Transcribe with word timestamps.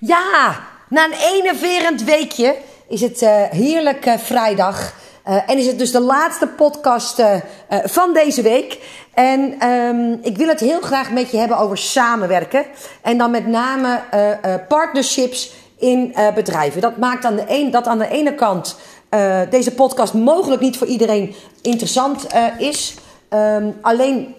Ja, 0.00 0.60
na 0.88 1.04
een 1.04 1.18
enerverend 1.34 2.04
weekje 2.04 2.56
is 2.88 3.00
het 3.00 3.22
uh, 3.22 3.42
heerlijk 3.50 4.06
uh, 4.06 4.18
vrijdag. 4.18 4.94
Uh, 5.28 5.50
en 5.50 5.58
is 5.58 5.66
het 5.66 5.78
dus 5.78 5.92
de 5.92 6.00
laatste 6.00 6.46
podcast 6.46 7.22
van 7.84 8.12
deze 8.12 8.42
week. 8.42 8.78
En 9.14 9.68
um, 9.68 10.18
ik 10.22 10.36
wil 10.36 10.48
het 10.48 10.60
heel 10.60 10.80
graag 10.80 11.10
met 11.10 11.30
je 11.30 11.36
hebben 11.36 11.58
over 11.58 11.78
samenwerken. 11.78 12.64
En 13.02 13.18
dan 13.18 13.30
met 13.30 13.46
name 13.46 14.00
partnerships 14.68 15.52
in 15.78 16.14
bedrijven. 16.34 16.80
Dat 16.80 16.96
maakt 16.96 17.24
aan 17.24 17.36
de 17.36 17.44
een, 17.48 17.70
dat 17.70 17.86
aan 17.86 17.98
de 17.98 18.08
ene 18.08 18.34
kant 18.34 18.76
deze 19.50 19.74
podcast 19.74 20.14
mogelijk 20.14 20.60
niet 20.60 20.78
voor 20.78 20.86
iedereen 20.86 21.34
interessant 21.62 22.26
is. 22.58 22.94
Um, 23.30 23.78
alleen 23.80 24.34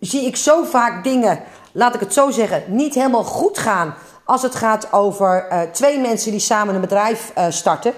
zie 0.00 0.26
ik 0.26 0.36
zo 0.36 0.64
vaak 0.64 1.04
dingen, 1.04 1.40
laat 1.72 1.94
ik 1.94 2.00
het 2.00 2.12
zo 2.12 2.30
zeggen, 2.30 2.62
niet 2.66 2.94
helemaal 2.94 3.24
goed 3.24 3.58
gaan 3.58 3.94
als 4.32 4.42
het 4.42 4.54
gaat 4.54 4.92
over 4.92 5.46
uh, 5.50 5.60
twee 5.60 5.98
mensen 5.98 6.30
die 6.30 6.40
samen 6.40 6.74
een 6.74 6.80
bedrijf 6.80 7.32
uh, 7.38 7.46
starten. 7.48 7.92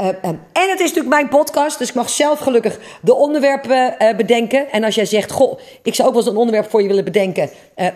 Uh, 0.00 0.06
en 0.22 0.40
het 0.52 0.80
is 0.80 0.88
natuurlijk 0.88 1.08
mijn 1.08 1.28
podcast, 1.28 1.78
dus 1.78 1.88
ik 1.88 1.94
mag 1.94 2.10
zelf 2.10 2.38
gelukkig 2.38 2.78
de 3.00 3.14
onderwerpen 3.14 3.94
bedenken. 4.16 4.70
En 4.70 4.84
als 4.84 4.94
jij 4.94 5.04
zegt, 5.04 5.30
goh, 5.30 5.58
ik 5.82 5.94
zou 5.94 6.08
ook 6.08 6.14
wel 6.14 6.22
eens 6.22 6.32
een 6.32 6.38
onderwerp 6.38 6.70
voor 6.70 6.82
je 6.82 6.88
willen 6.88 7.04
bedenken, 7.04 7.50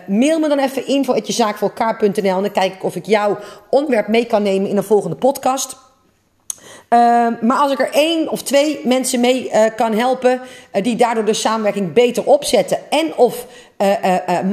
mail 0.07 0.39
me 0.39 0.47
dan 0.47 0.59
even 0.59 0.87
info.jezaakvoorelkaar.nl 0.87 2.35
en 2.35 2.41
dan 2.41 2.51
kijk 2.51 2.73
ik 2.73 2.83
of 2.83 2.95
ik 2.95 3.05
jouw 3.05 3.37
onderwerp 3.69 4.07
mee 4.07 4.25
kan 4.25 4.43
nemen 4.43 4.69
in 4.69 4.77
een 4.77 4.83
volgende 4.83 5.15
podcast. 5.15 5.75
maar 7.41 7.57
als 7.57 7.71
ik 7.71 7.79
er 7.79 7.91
één 7.91 8.29
of 8.29 8.41
twee 8.41 8.79
mensen 8.83 9.19
mee 9.19 9.51
kan 9.75 9.93
helpen, 9.93 10.41
die 10.81 10.95
daardoor 10.95 11.25
de 11.25 11.33
samenwerking 11.33 11.93
beter 11.93 12.23
opzetten 12.23 12.77
en 12.89 13.15
of 13.15 13.45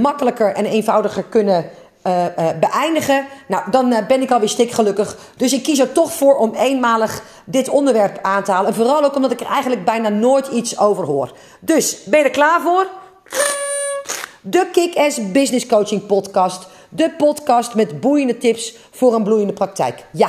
makkelijker 0.00 0.55
en 0.55 0.64
eenvoudiger 0.64 1.25
kunnen 1.25 1.70
uh, 2.04 2.24
uh, 2.24 2.48
beëindigen. 2.60 3.27
Nou, 3.48 3.70
dan 3.70 3.92
uh, 3.92 4.06
ben 4.06 4.22
ik 4.22 4.30
alweer 4.30 4.48
stikgelukkig. 4.48 5.16
Dus 5.36 5.52
ik 5.52 5.62
kies 5.62 5.78
er 5.78 5.92
toch 5.92 6.12
voor 6.12 6.36
om 6.36 6.54
eenmalig 6.54 7.22
dit 7.44 7.69
onderwerp 7.69 8.19
aan 8.22 8.44
te 8.44 8.52
halen. 8.52 8.69
En 8.69 8.75
vooral 8.75 9.05
ook 9.05 9.14
omdat 9.14 9.33
ik 9.33 9.41
er 9.41 9.47
eigenlijk 9.47 9.84
bijna 9.84 10.08
nooit 10.08 10.47
iets 10.47 10.78
over 10.78 11.05
hoor. 11.05 11.33
Dus, 11.60 12.05
ben 12.05 12.19
je 12.19 12.25
er 12.25 12.30
klaar 12.30 12.60
voor? 12.60 12.86
De 14.41 14.69
Kick-Ass 14.72 15.33
Business 15.33 15.66
Coaching 15.66 16.06
Podcast. 16.06 16.66
De 16.88 17.10
podcast 17.10 17.75
met 17.75 18.00
boeiende 18.00 18.38
tips 18.38 18.77
voor 18.91 19.14
een 19.14 19.22
bloeiende 19.22 19.53
praktijk. 19.53 20.05
Ja, 20.12 20.28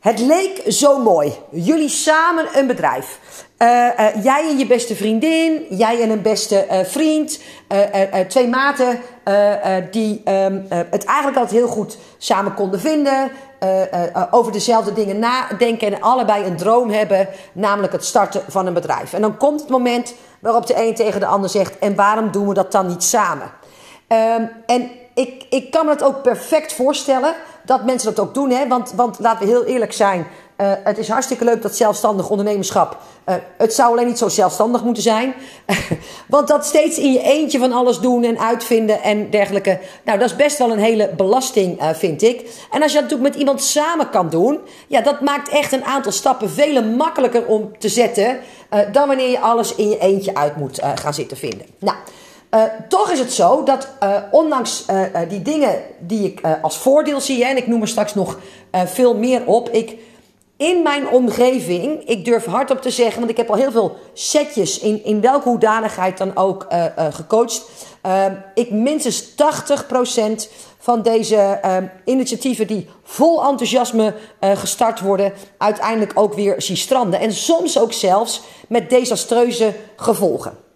het 0.00 0.18
leek 0.18 0.62
zo 0.66 0.98
mooi. 0.98 1.32
Jullie 1.50 1.88
samen 1.88 2.46
een 2.54 2.66
bedrijf. 2.66 3.18
Uh, 3.58 3.68
uh, 3.68 4.24
jij 4.24 4.48
en 4.48 4.58
je 4.58 4.66
beste 4.66 4.94
vriendin, 4.94 5.66
jij 5.70 6.02
en 6.02 6.10
een 6.10 6.22
beste 6.22 6.66
uh, 6.70 6.78
vriend, 6.84 7.40
twee 8.28 8.48
maten 8.48 9.00
die 9.90 10.22
um, 10.24 10.66
het 10.70 11.04
eigenlijk 11.04 11.38
altijd 11.38 11.60
heel 11.60 11.68
goed 11.68 11.98
samen 12.18 12.54
konden 12.54 12.80
vinden, 12.80 13.30
over 14.30 14.52
dezelfde 14.52 14.92
dingen 14.92 15.18
nadenken 15.18 15.92
en 15.92 16.00
allebei 16.00 16.44
een 16.44 16.56
droom 16.56 16.90
hebben, 16.90 17.28
namelijk 17.52 17.92
het 17.92 18.04
starten 18.04 18.42
van 18.48 18.66
een 18.66 18.74
bedrijf. 18.74 19.12
En 19.12 19.20
dan 19.20 19.36
komt 19.36 19.60
het 19.60 19.68
moment 19.68 20.14
waarop 20.40 20.66
de 20.66 20.86
een 20.86 20.94
tegen 20.94 21.20
de 21.20 21.26
ander 21.26 21.50
zegt: 21.50 21.78
En 21.78 21.94
waarom 21.94 22.30
doen 22.30 22.48
we 22.48 22.54
dat 22.54 22.72
dan 22.72 22.86
niet 22.86 23.04
samen? 23.04 23.50
Um, 24.08 24.50
en 24.66 24.90
ik, 25.18 25.46
ik 25.48 25.70
kan 25.70 25.84
me 25.84 25.92
het 25.92 26.02
ook 26.02 26.22
perfect 26.22 26.72
voorstellen 26.72 27.34
dat 27.62 27.84
mensen 27.84 28.14
dat 28.14 28.26
ook 28.26 28.34
doen. 28.34 28.50
Hè? 28.50 28.68
Want, 28.68 28.92
want 28.96 29.18
laten 29.18 29.46
we 29.46 29.52
heel 29.52 29.64
eerlijk 29.64 29.92
zijn. 29.92 30.26
Uh, 30.60 30.72
het 30.84 30.98
is 30.98 31.08
hartstikke 31.08 31.44
leuk 31.44 31.62
dat 31.62 31.76
zelfstandig 31.76 32.30
ondernemerschap. 32.30 32.96
Uh, 33.26 33.34
het 33.56 33.74
zou 33.74 33.92
alleen 33.92 34.06
niet 34.06 34.18
zo 34.18 34.28
zelfstandig 34.28 34.82
moeten 34.84 35.02
zijn. 35.02 35.34
Want 36.28 36.48
dat 36.48 36.66
steeds 36.66 36.98
in 36.98 37.12
je 37.12 37.22
eentje 37.22 37.58
van 37.58 37.72
alles 37.72 38.00
doen 38.00 38.24
en 38.24 38.38
uitvinden 38.38 39.02
en 39.02 39.30
dergelijke. 39.30 39.78
Nou, 40.04 40.18
dat 40.18 40.30
is 40.30 40.36
best 40.36 40.58
wel 40.58 40.70
een 40.70 40.78
hele 40.78 41.10
belasting, 41.16 41.82
uh, 41.82 41.88
vind 41.94 42.22
ik. 42.22 42.66
En 42.70 42.82
als 42.82 42.92
je 42.92 43.00
dat 43.00 43.10
natuurlijk 43.10 43.30
met 43.30 43.38
iemand 43.38 43.62
samen 43.62 44.10
kan 44.10 44.30
doen. 44.30 44.58
Ja, 44.86 45.00
dat 45.00 45.20
maakt 45.20 45.48
echt 45.48 45.72
een 45.72 45.84
aantal 45.84 46.12
stappen 46.12 46.50
veel 46.50 46.82
makkelijker 46.84 47.46
om 47.46 47.78
te 47.78 47.88
zetten. 47.88 48.38
dan 48.92 49.08
wanneer 49.08 49.30
je 49.30 49.40
alles 49.40 49.74
in 49.74 49.88
je 49.88 49.98
eentje 49.98 50.34
uit 50.34 50.56
moet 50.56 50.80
gaan 50.94 51.14
zitten 51.14 51.36
vinden. 51.36 51.66
Nou. 51.78 51.96
Uh, 52.50 52.62
toch 52.88 53.10
is 53.10 53.18
het 53.18 53.32
zo 53.32 53.62
dat 53.62 53.88
uh, 54.02 54.16
ondanks 54.30 54.84
uh, 54.90 55.02
die 55.28 55.42
dingen 55.42 55.82
die 55.98 56.26
ik 56.26 56.40
als 56.62 56.76
voordeel 56.76 57.20
zie, 57.20 57.44
en 57.44 57.56
ik 57.56 57.66
noem 57.66 57.82
er 57.82 57.88
straks 57.88 58.14
nog 58.14 58.38
veel 58.72 59.14
meer 59.14 59.46
op, 59.46 59.68
ik 59.68 59.96
in 60.56 60.82
mijn 60.82 61.08
omgeving, 61.08 62.08
ik 62.08 62.24
durf 62.24 62.44
hardop 62.44 62.82
te 62.82 62.90
zeggen, 62.90 63.18
want 63.18 63.30
ik 63.30 63.36
heb 63.36 63.50
al 63.50 63.56
heel 63.56 63.70
veel 63.70 63.96
setjes 64.12 64.78
in, 64.78 65.04
in 65.04 65.20
welke 65.20 65.48
hoedanigheid 65.48 66.18
dan 66.18 66.36
ook 66.36 66.66
gecoacht. 67.10 67.62
ik 68.54 68.70
minstens 68.70 69.30
80% 69.30 69.34
van 70.78 71.02
deze 71.02 71.60
initiatieven 72.04 72.66
die 72.66 72.88
vol 73.02 73.44
enthousiasme 73.44 74.14
gestart 74.40 75.00
worden, 75.00 75.32
uiteindelijk 75.58 76.12
ook 76.14 76.34
weer 76.34 76.62
zie 76.62 76.76
stranden. 76.76 77.20
En 77.20 77.32
soms 77.32 77.78
ook 77.78 77.92
zelfs 77.92 78.40
met 78.68 78.90
desastreuze 78.90 79.74
gevolgen. 79.96 80.67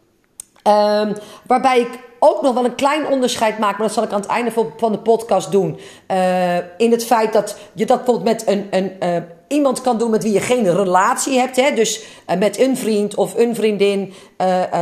Um, 0.65 1.13
waarbij 1.47 1.81
ik 1.81 1.99
ook 2.25 2.43
nog 2.43 2.55
wel 2.55 2.65
een 2.65 2.75
klein 2.75 3.07
onderscheid 3.07 3.59
maak, 3.59 3.79
maar 3.79 3.87
dat 3.87 3.93
zal 3.93 4.03
ik 4.03 4.13
aan 4.13 4.21
het 4.21 4.31
einde 4.31 4.53
van 4.77 4.93
de 4.93 4.99
podcast 4.99 5.53
doen. 5.53 5.79
Uh, 6.11 6.57
in 6.57 6.91
het 6.91 7.05
feit 7.05 7.33
dat 7.33 7.57
je 7.73 7.87
dat 7.87 7.97
bijvoorbeeld 7.97 8.27
met 8.27 8.49
een, 8.49 8.67
een 8.71 8.93
uh, 9.03 9.23
iemand 9.49 9.81
kan 9.81 9.99
doen 9.99 10.11
met 10.11 10.23
wie 10.23 10.33
je 10.33 10.41
geen 10.41 10.75
relatie 10.75 11.39
hebt. 11.39 11.57
Hè? 11.57 11.75
Dus 11.75 12.03
uh, 12.31 12.37
met 12.37 12.59
een 12.59 12.77
vriend 12.77 13.15
of 13.15 13.35
een 13.37 13.55
vriendin 13.55 14.15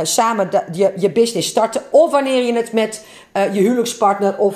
samen 0.03 0.49
je, 0.71 0.93
je 0.95 1.11
business 1.11 1.49
starten. 1.49 1.81
Of 1.89 2.11
wanneer 2.11 2.43
je 2.43 2.53
het 2.53 2.73
met 2.73 3.05
je 3.33 3.59
huwelijkspartner 3.59 4.37
of 4.37 4.55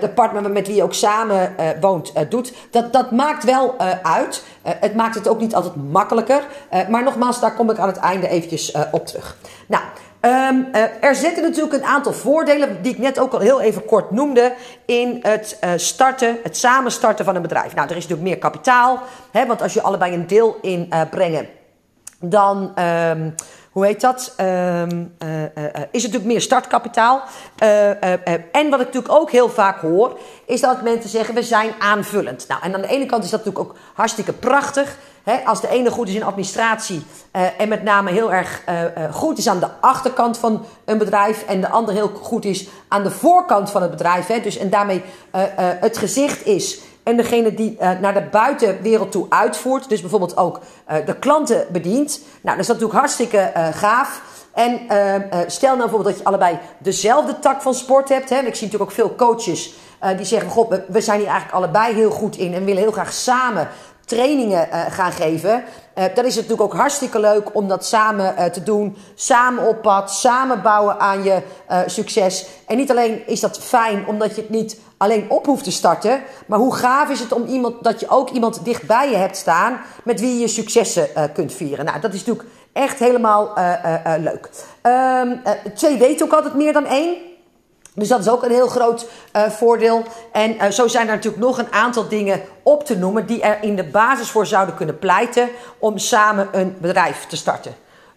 de 0.00 0.10
partner 0.14 0.50
met 0.50 0.66
wie 0.66 0.76
je 0.76 0.82
ook 0.82 0.94
samen 0.94 1.54
woont 1.80 2.12
doet. 2.28 2.52
Dat, 2.70 2.92
dat 2.92 3.10
maakt 3.10 3.44
wel 3.44 3.74
uit. 4.02 4.44
het 4.62 4.94
maakt 4.94 5.14
het 5.14 5.28
ook 5.28 5.40
niet 5.40 5.54
altijd 5.54 5.74
makkelijker. 5.90 6.46
maar 6.88 7.02
nogmaals, 7.02 7.40
daar 7.40 7.54
kom 7.54 7.70
ik 7.70 7.78
aan 7.78 7.88
het 7.88 7.96
einde 7.96 8.28
eventjes 8.28 8.74
op 8.92 9.06
terug. 9.06 9.36
Nou. 9.66 9.82
Um, 10.20 10.68
uh, 10.72 10.82
er 11.00 11.14
zitten 11.14 11.42
natuurlijk 11.42 11.74
een 11.74 11.84
aantal 11.84 12.12
voordelen, 12.12 12.82
die 12.82 12.92
ik 12.92 12.98
net 12.98 13.18
ook 13.18 13.32
al 13.32 13.38
heel 13.38 13.60
even 13.60 13.84
kort 13.84 14.10
noemde, 14.10 14.52
in 14.86 15.18
het 15.22 15.58
uh, 15.64 15.70
starten, 15.76 16.38
het 16.42 16.56
samenstarten 16.56 17.24
van 17.24 17.34
een 17.36 17.42
bedrijf. 17.42 17.74
Nou, 17.74 17.88
er 17.88 17.96
is 17.96 18.02
natuurlijk 18.02 18.28
meer 18.28 18.38
kapitaal, 18.38 19.00
hè, 19.30 19.46
want 19.46 19.62
als 19.62 19.72
je 19.72 19.82
allebei 19.82 20.14
een 20.14 20.26
deel 20.26 20.58
inbrengen, 20.60 21.42
uh, 21.42 22.30
dan, 22.30 22.72
um, 22.78 23.34
hoe 23.76 23.86
heet 23.86 24.00
dat, 24.00 24.34
um, 24.40 25.14
is 25.90 26.02
het 26.02 26.12
natuurlijk 26.12 26.24
meer 26.24 26.40
startkapitaal. 26.40 27.22
en 28.52 28.70
wat 28.70 28.80
ik 28.80 28.86
natuurlijk 28.86 29.12
ook 29.12 29.30
heel 29.30 29.48
vaak 29.48 29.80
hoor, 29.80 30.18
is 30.46 30.60
dat 30.60 30.82
mensen 30.82 31.10
zeggen, 31.10 31.34
we 31.34 31.42
zijn 31.42 31.70
aanvullend. 31.78 32.44
Nou, 32.48 32.62
en 32.62 32.74
aan 32.74 32.80
de 32.80 32.88
ene 32.88 33.06
kant 33.06 33.24
is 33.24 33.30
dat 33.30 33.44
natuurlijk 33.44 33.70
ook 33.70 33.78
hartstikke 33.94 34.32
prachtig 34.32 34.98
als 35.44 35.60
de 35.60 35.68
ene 35.68 35.90
goed 35.90 36.08
is 36.08 36.14
in 36.14 36.22
administratie 36.22 37.02
en 37.58 37.68
met 37.68 37.82
name 37.82 38.10
heel 38.10 38.32
erg 38.32 38.62
goed 39.12 39.38
is 39.38 39.48
aan 39.48 39.60
de 39.60 39.68
achterkant 39.80 40.38
van 40.38 40.64
een 40.84 40.98
bedrijf 40.98 41.42
en 41.42 41.60
de 41.60 41.68
ander 41.68 41.94
heel 41.94 42.08
goed 42.22 42.44
is 42.44 42.68
aan 42.88 43.02
de 43.02 43.10
voorkant 43.10 43.70
van 43.70 43.82
het 43.82 43.90
bedrijf, 43.90 44.26
hè, 44.26 44.40
dus 44.40 44.58
en 44.58 44.70
daarmee 44.70 45.02
het 45.80 45.98
gezicht 45.98 46.46
is 46.46 46.80
en 47.06 47.16
degene 47.16 47.54
die 47.54 47.76
naar 48.00 48.14
de 48.14 48.28
buitenwereld 48.30 49.12
toe 49.12 49.26
uitvoert, 49.28 49.88
dus 49.88 50.00
bijvoorbeeld 50.00 50.36
ook 50.36 50.60
de 51.06 51.18
klanten 51.18 51.66
bedient. 51.72 52.20
Nou, 52.40 52.56
dat 52.56 52.64
is 52.64 52.72
natuurlijk 52.72 52.98
hartstikke 52.98 53.52
gaaf. 53.72 54.22
En 54.52 54.80
stel 55.46 55.68
nou 55.68 55.80
bijvoorbeeld 55.80 56.08
dat 56.14 56.18
je 56.18 56.24
allebei 56.24 56.58
dezelfde 56.78 57.38
tak 57.38 57.62
van 57.62 57.74
sport 57.74 58.08
hebt. 58.08 58.30
Hè. 58.30 58.36
Ik 58.36 58.54
zie 58.54 58.66
natuurlijk 58.66 58.90
ook 58.90 58.96
veel 58.96 59.14
coaches 59.14 59.74
die 60.16 60.24
zeggen: 60.24 60.50
God, 60.50 60.80
we 60.88 61.00
zijn 61.00 61.18
hier 61.18 61.28
eigenlijk 61.28 61.56
allebei 61.56 61.94
heel 61.94 62.10
goed 62.10 62.36
in 62.36 62.54
en 62.54 62.64
willen 62.64 62.82
heel 62.82 62.92
graag 62.92 63.12
samen 63.12 63.68
trainingen 64.04 64.68
gaan 64.90 65.12
geven. 65.12 65.64
Dan 65.94 66.24
is 66.24 66.34
het 66.36 66.48
natuurlijk 66.48 66.72
ook 66.72 66.80
hartstikke 66.80 67.20
leuk 67.20 67.54
om 67.54 67.68
dat 67.68 67.84
samen 67.84 68.52
te 68.52 68.62
doen. 68.62 68.96
Samen 69.14 69.68
op 69.68 69.82
pad, 69.82 70.12
samen 70.12 70.62
bouwen 70.62 71.00
aan 71.00 71.22
je 71.22 71.42
succes. 71.86 72.46
En 72.66 72.76
niet 72.76 72.90
alleen 72.90 73.26
is 73.26 73.40
dat 73.40 73.58
fijn 73.58 74.06
omdat 74.06 74.34
je 74.34 74.40
het 74.40 74.50
niet 74.50 74.80
alleen 74.96 75.30
op 75.30 75.46
hoeft 75.46 75.64
te 75.64 75.70
starten. 75.70 76.22
Maar 76.46 76.58
hoe 76.58 76.74
gaaf 76.74 77.08
is 77.10 77.20
het 77.20 77.32
om 77.32 77.44
iemand, 77.44 77.84
dat 77.84 78.00
je 78.00 78.08
ook 78.08 78.30
iemand 78.30 78.64
dichtbij 78.64 79.10
je 79.10 79.16
hebt 79.16 79.36
staan 79.36 79.80
met 80.04 80.20
wie 80.20 80.38
je 80.38 80.48
successen 80.48 81.08
kunt 81.34 81.52
vieren. 81.52 81.84
Nou, 81.84 82.00
dat 82.00 82.14
is 82.14 82.24
natuurlijk 82.24 82.48
echt 82.72 82.98
helemaal 82.98 83.52
leuk. 84.18 84.50
Um, 84.82 85.42
twee 85.74 85.96
weten 85.96 86.26
ook 86.26 86.32
altijd 86.32 86.54
meer 86.54 86.72
dan 86.72 86.86
één. 86.86 87.16
Dus 87.94 88.08
dat 88.08 88.20
is 88.20 88.28
ook 88.28 88.42
een 88.42 88.50
heel 88.50 88.66
groot 88.68 89.06
voordeel. 89.32 90.02
En 90.32 90.72
zo 90.72 90.88
zijn 90.88 91.08
er 91.08 91.14
natuurlijk 91.14 91.42
nog 91.42 91.58
een 91.58 91.72
aantal 91.72 92.08
dingen 92.08 92.40
op 92.62 92.84
te 92.84 92.98
noemen 92.98 93.26
die 93.26 93.42
er 93.42 93.62
in 93.62 93.76
de 93.76 93.84
basis 93.84 94.30
voor 94.30 94.46
zouden 94.46 94.74
kunnen 94.74 94.98
pleiten 94.98 95.48
om 95.78 95.98
samen 95.98 96.48
een 96.52 96.76
bedrijf 96.80 97.26
te 97.26 97.36
starten. 97.36 97.74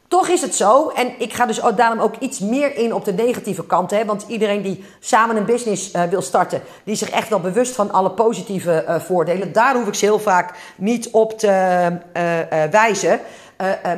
Toch 0.10 0.28
is 0.28 0.42
het 0.42 0.56
zo, 0.56 0.88
en 0.90 1.12
ik 1.18 1.34
ga 1.34 1.46
dus 1.46 1.62
daarom 1.76 2.00
ook 2.00 2.16
iets 2.20 2.40
meer 2.40 2.76
in 2.76 2.94
op 2.94 3.06
de 3.06 3.14
negatieve 3.14 3.66
kant. 3.66 3.92
Hè, 3.92 4.06
want 4.06 4.26
iedereen 4.28 4.62
die 4.62 4.84
samen 5.00 5.36
een 5.36 5.46
business 5.46 5.94
uh, 5.94 6.04
wil 6.04 6.22
starten, 6.22 6.62
die 6.84 6.94
is 6.94 7.00
zich 7.00 7.10
echt 7.10 7.30
wel 7.30 7.40
bewust 7.40 7.76
van 7.76 7.92
alle 7.92 8.12
positieve 8.12 8.86
uh, 8.88 9.00
voordelen. 9.00 9.52
Daar 9.54 9.76
hoef 9.76 9.88
ik 9.88 9.94
ze 9.94 10.06
heel 10.06 10.20
vaak 10.20 10.58
niet 10.76 11.10
op 11.10 11.40
te 11.40 11.48
uh, 11.48 12.64
wijzen. 12.72 13.20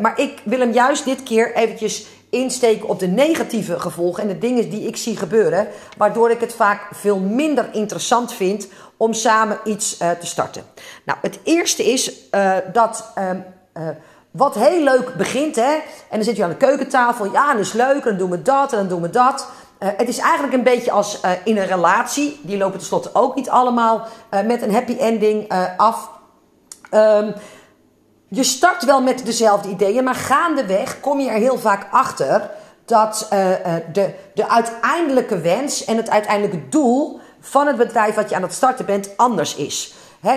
maar 0.02 0.20
ik 0.20 0.42
wil 0.44 0.60
hem 0.60 0.72
juist 0.72 1.06
dit 1.06 1.24
keer 1.24 1.56
eventjes 1.56 2.06
insteken 2.30 2.90
op 2.90 3.00
de 3.00 3.08
negatieve 3.08 3.80
gevolgen 3.80 4.24
en 4.24 4.30
de 4.30 4.38
dingen 4.38 4.70
die 4.70 4.88
ik 4.88 4.98
zie 4.98 5.18
gebeuren, 5.18 5.68
waardoor 5.98 6.32
ik 6.32 6.40
het 6.40 6.54
vaak 6.54 6.88
veel 6.94 7.20
minder 7.20 7.70
interessant 7.72 8.34
vind 8.34 8.68
om 8.98 9.14
samen 9.14 9.60
iets 9.64 9.98
te 9.98 10.16
starten. 10.26 10.64
Nou, 11.06 11.20
het 11.22 11.40
eerste 11.44 11.84
is 11.92 12.30
dat. 12.74 13.14
Wat 14.32 14.56
heel 14.56 14.84
leuk 14.84 15.16
begint, 15.16 15.56
hè? 15.56 15.72
En 16.10 16.18
dan 16.18 16.24
zit 16.24 16.36
je 16.36 16.44
aan 16.44 16.50
de 16.50 16.56
keukentafel. 16.56 17.32
Ja, 17.32 17.52
dat 17.52 17.62
is 17.62 17.74
leuk. 17.74 18.04
En 18.04 18.10
dan 18.10 18.18
doen 18.18 18.30
we 18.30 18.42
dat 18.42 18.72
en 18.72 18.78
dan 18.78 18.88
doen 18.88 19.02
we 19.02 19.10
dat. 19.10 19.48
Uh, 19.80 19.90
het 19.98 20.08
is 20.08 20.18
eigenlijk 20.18 20.54
een 20.54 20.64
beetje 20.64 20.92
als 20.92 21.20
uh, 21.26 21.32
in 21.44 21.58
een 21.58 21.66
relatie. 21.66 22.40
Die 22.44 22.58
lopen 22.58 22.78
tenslotte 22.78 23.10
ook 23.14 23.36
niet 23.36 23.50
allemaal 23.50 24.08
uh, 24.34 24.42
met 24.42 24.62
een 24.62 24.74
happy 24.74 24.98
ending 24.98 25.52
af. 25.78 26.10
Um, 26.94 27.34
je 28.28 28.44
start 28.44 28.86
wel 28.86 29.02
met 29.02 29.26
dezelfde 29.26 29.70
ideeën, 29.70 30.04
maar 30.04 30.16
gaandeweg 30.16 31.00
kom 31.00 31.20
je 31.20 31.30
er 31.30 31.38
heel 31.38 31.58
vaak 31.58 31.88
achter 31.92 32.50
dat 32.86 33.28
de, 33.94 34.14
de 34.34 34.50
uiteindelijke 34.50 35.40
wens 35.40 35.86
en 35.86 35.98
het 35.98 36.10
uiteindelijke 36.10 36.70
doel 36.70 37.20
van 37.40 37.68
het 37.68 37.78
bedrijf 37.78 38.16
wat 38.16 38.30
je 38.30 38.36
aan 38.36 38.42
het 38.42 38.54
starten 38.54 38.86
bent 38.86 39.18
anders 39.18 39.56
is. 39.56 39.94
He, 40.20 40.32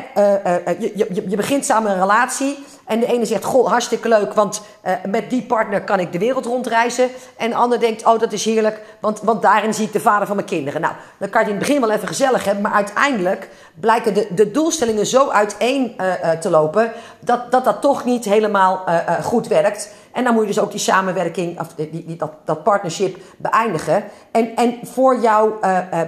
je, 0.79 0.93
je, 0.95 1.25
je 1.29 1.37
begint 1.37 1.65
samen 1.65 1.91
een 1.91 2.01
relatie. 2.01 2.65
En 2.87 3.01
de 3.01 3.07
ene 3.07 3.25
zegt, 3.25 3.45
goh, 3.45 3.69
hartstikke 3.69 4.09
leuk, 4.09 4.33
want 4.35 4.63
uh, 4.85 4.93
met 5.09 5.31
die 5.31 5.43
partner 5.43 5.83
kan 5.83 6.01
ik 6.01 6.13
de 6.13 6.19
wereld 6.19 6.47
rondreizen. 6.47 7.09
En 7.37 7.51
de 7.51 7.57
ander 7.57 7.81
denkt, 7.81 8.07
oh, 8.07 8.19
dat 8.19 8.33
is 8.33 8.45
heerlijk, 8.45 8.81
want, 9.01 9.21
want 9.21 9.43
daarin 9.43 9.75
zie 9.75 9.87
ik 9.87 9.93
de 9.93 10.01
vader 10.01 10.27
van 10.27 10.37
mijn 10.37 10.49
kinderen. 10.49 10.81
Nou, 10.81 10.95
dan 11.19 11.29
kan 11.29 11.41
je 11.41 11.47
in 11.47 11.55
het 11.55 11.67
begin 11.67 11.81
wel 11.81 11.91
even 11.91 12.09
gezellig 12.09 12.45
hebben, 12.45 12.63
maar 12.63 12.73
uiteindelijk 12.73 13.49
blijken 13.81 14.15
de, 14.15 14.29
de 14.35 14.51
doelstellingen 14.51 15.07
zo 15.07 15.29
uiteen 15.29 15.97
uh, 16.01 16.31
te 16.31 16.51
lopen, 16.51 16.93
dat, 17.21 17.53
dat 17.53 17.65
dat 17.65 17.81
toch 17.81 18.05
niet 18.05 18.25
helemaal 18.25 18.85
goed 19.23 19.47
werkt. 19.47 19.93
En 20.13 20.25
dan 20.25 20.33
moet 20.33 20.43
je 20.43 20.49
dus 20.49 20.59
ook 20.59 20.71
die 20.71 20.81
samenwerking, 20.81 21.61
of 21.61 21.67
die, 21.77 21.91
die, 21.91 22.17
dat, 22.17 22.33
dat 22.45 22.63
partnership 22.63 23.17
beëindigen. 23.37 24.05
En, 24.31 24.57
en 24.57 24.79
voor 24.83 25.21
jouw 25.21 25.59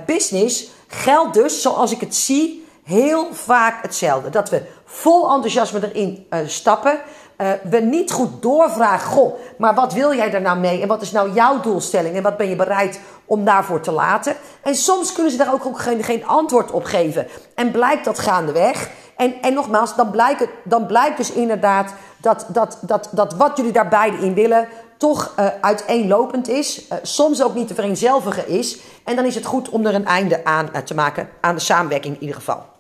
business 0.07 0.69
geldt 0.87 1.35
dus, 1.35 1.63
zoals 1.63 1.93
ik 1.93 2.01
het 2.01 2.15
zie, 2.15 2.67
heel 2.85 3.27
vaak 3.33 3.83
hetzelfde. 3.83 4.31
Dat 4.31 4.51
we 4.51 4.63
vol 4.97 5.31
enthousiasme 5.31 5.93
erin 5.93 6.27
uh, 6.31 6.39
stappen. 6.47 6.99
Uh, 7.41 7.49
we 7.71 7.81
niet 7.81 8.13
goed 8.13 8.43
doorvragen, 8.43 9.11
goh, 9.11 9.39
maar 9.59 9.75
wat 9.75 9.93
wil 9.93 10.15
jij 10.15 10.33
er 10.33 10.41
nou 10.41 10.59
mee? 10.59 10.83
En 10.83 10.89
wat 10.89 11.03
is 11.03 11.13
nou 11.13 11.33
jouw 11.33 11.61
doelstelling? 11.61 12.17
En 12.17 12.23
wat 12.23 12.37
ben 12.37 12.49
je 12.49 12.57
bereid 12.57 13.01
om 13.25 13.45
daarvoor 13.45 13.81
te 13.81 13.93
laten? 13.93 14.37
En 14.63 14.75
soms 14.75 15.13
kunnen 15.13 15.33
ze 15.33 15.39
daar 15.39 15.53
ook, 15.53 15.67
ook 15.67 15.79
geen, 15.79 16.05
geen 16.05 16.27
antwoord 16.27 16.71
op 16.71 16.85
geven. 16.85 17.27
En 17.55 17.71
blijkt 17.71 18.05
dat 18.05 18.19
gaandeweg. 18.19 18.91
En, 19.17 19.43
en 19.43 19.55
nogmaals, 19.55 19.97
dan 19.97 20.11
blijkt, 20.11 20.47
dan 20.65 20.87
blijkt 20.87 21.17
dus 21.17 21.33
inderdaad 21.33 21.95
dat, 22.17 22.47
dat, 22.49 22.79
dat, 22.81 23.09
dat 23.13 23.35
wat 23.35 23.57
jullie 23.57 23.73
daar 23.73 23.89
beide 23.89 24.17
in 24.17 24.35
willen, 24.35 24.69
toch 24.97 25.35
uh, 25.39 25.47
uiteenlopend 25.61 26.49
is. 26.49 26.83
Soms 27.03 27.43
ook 27.43 27.55
niet 27.55 27.69
te 27.69 27.75
vereenzelvigen 27.75 28.49
is. 28.49 28.79
En 29.05 29.17
dan 29.17 29.25
is 29.25 29.35
het 29.35 29.45
goed 29.45 29.69
om 29.69 29.87
er 29.87 29.95
een 29.95 30.07
einde 30.07 30.45
aan 30.45 30.71
te 30.85 30.95
maken. 30.95 31.29
Aan 31.41 31.55
de 31.55 31.61
samenwerking 31.61 32.15
in 32.15 32.21
ieder 32.21 32.37
geval. 32.37 32.75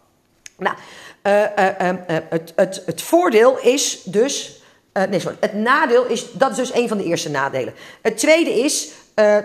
Nou, 0.58 0.76
het, 2.28 2.52
het, 2.56 2.82
het 2.86 3.02
voordeel 3.02 3.58
is 3.58 4.02
dus. 4.04 4.62
nee, 5.08 5.20
sorry. 5.20 5.36
Het 5.40 5.54
nadeel 5.54 6.06
is. 6.06 6.32
Dat 6.32 6.50
is 6.50 6.56
dus 6.56 6.74
een 6.74 6.88
van 6.88 6.96
de 6.96 7.04
eerste 7.04 7.30
nadelen. 7.30 7.74
Het 8.02 8.18
tweede 8.18 8.50
is 8.50 8.88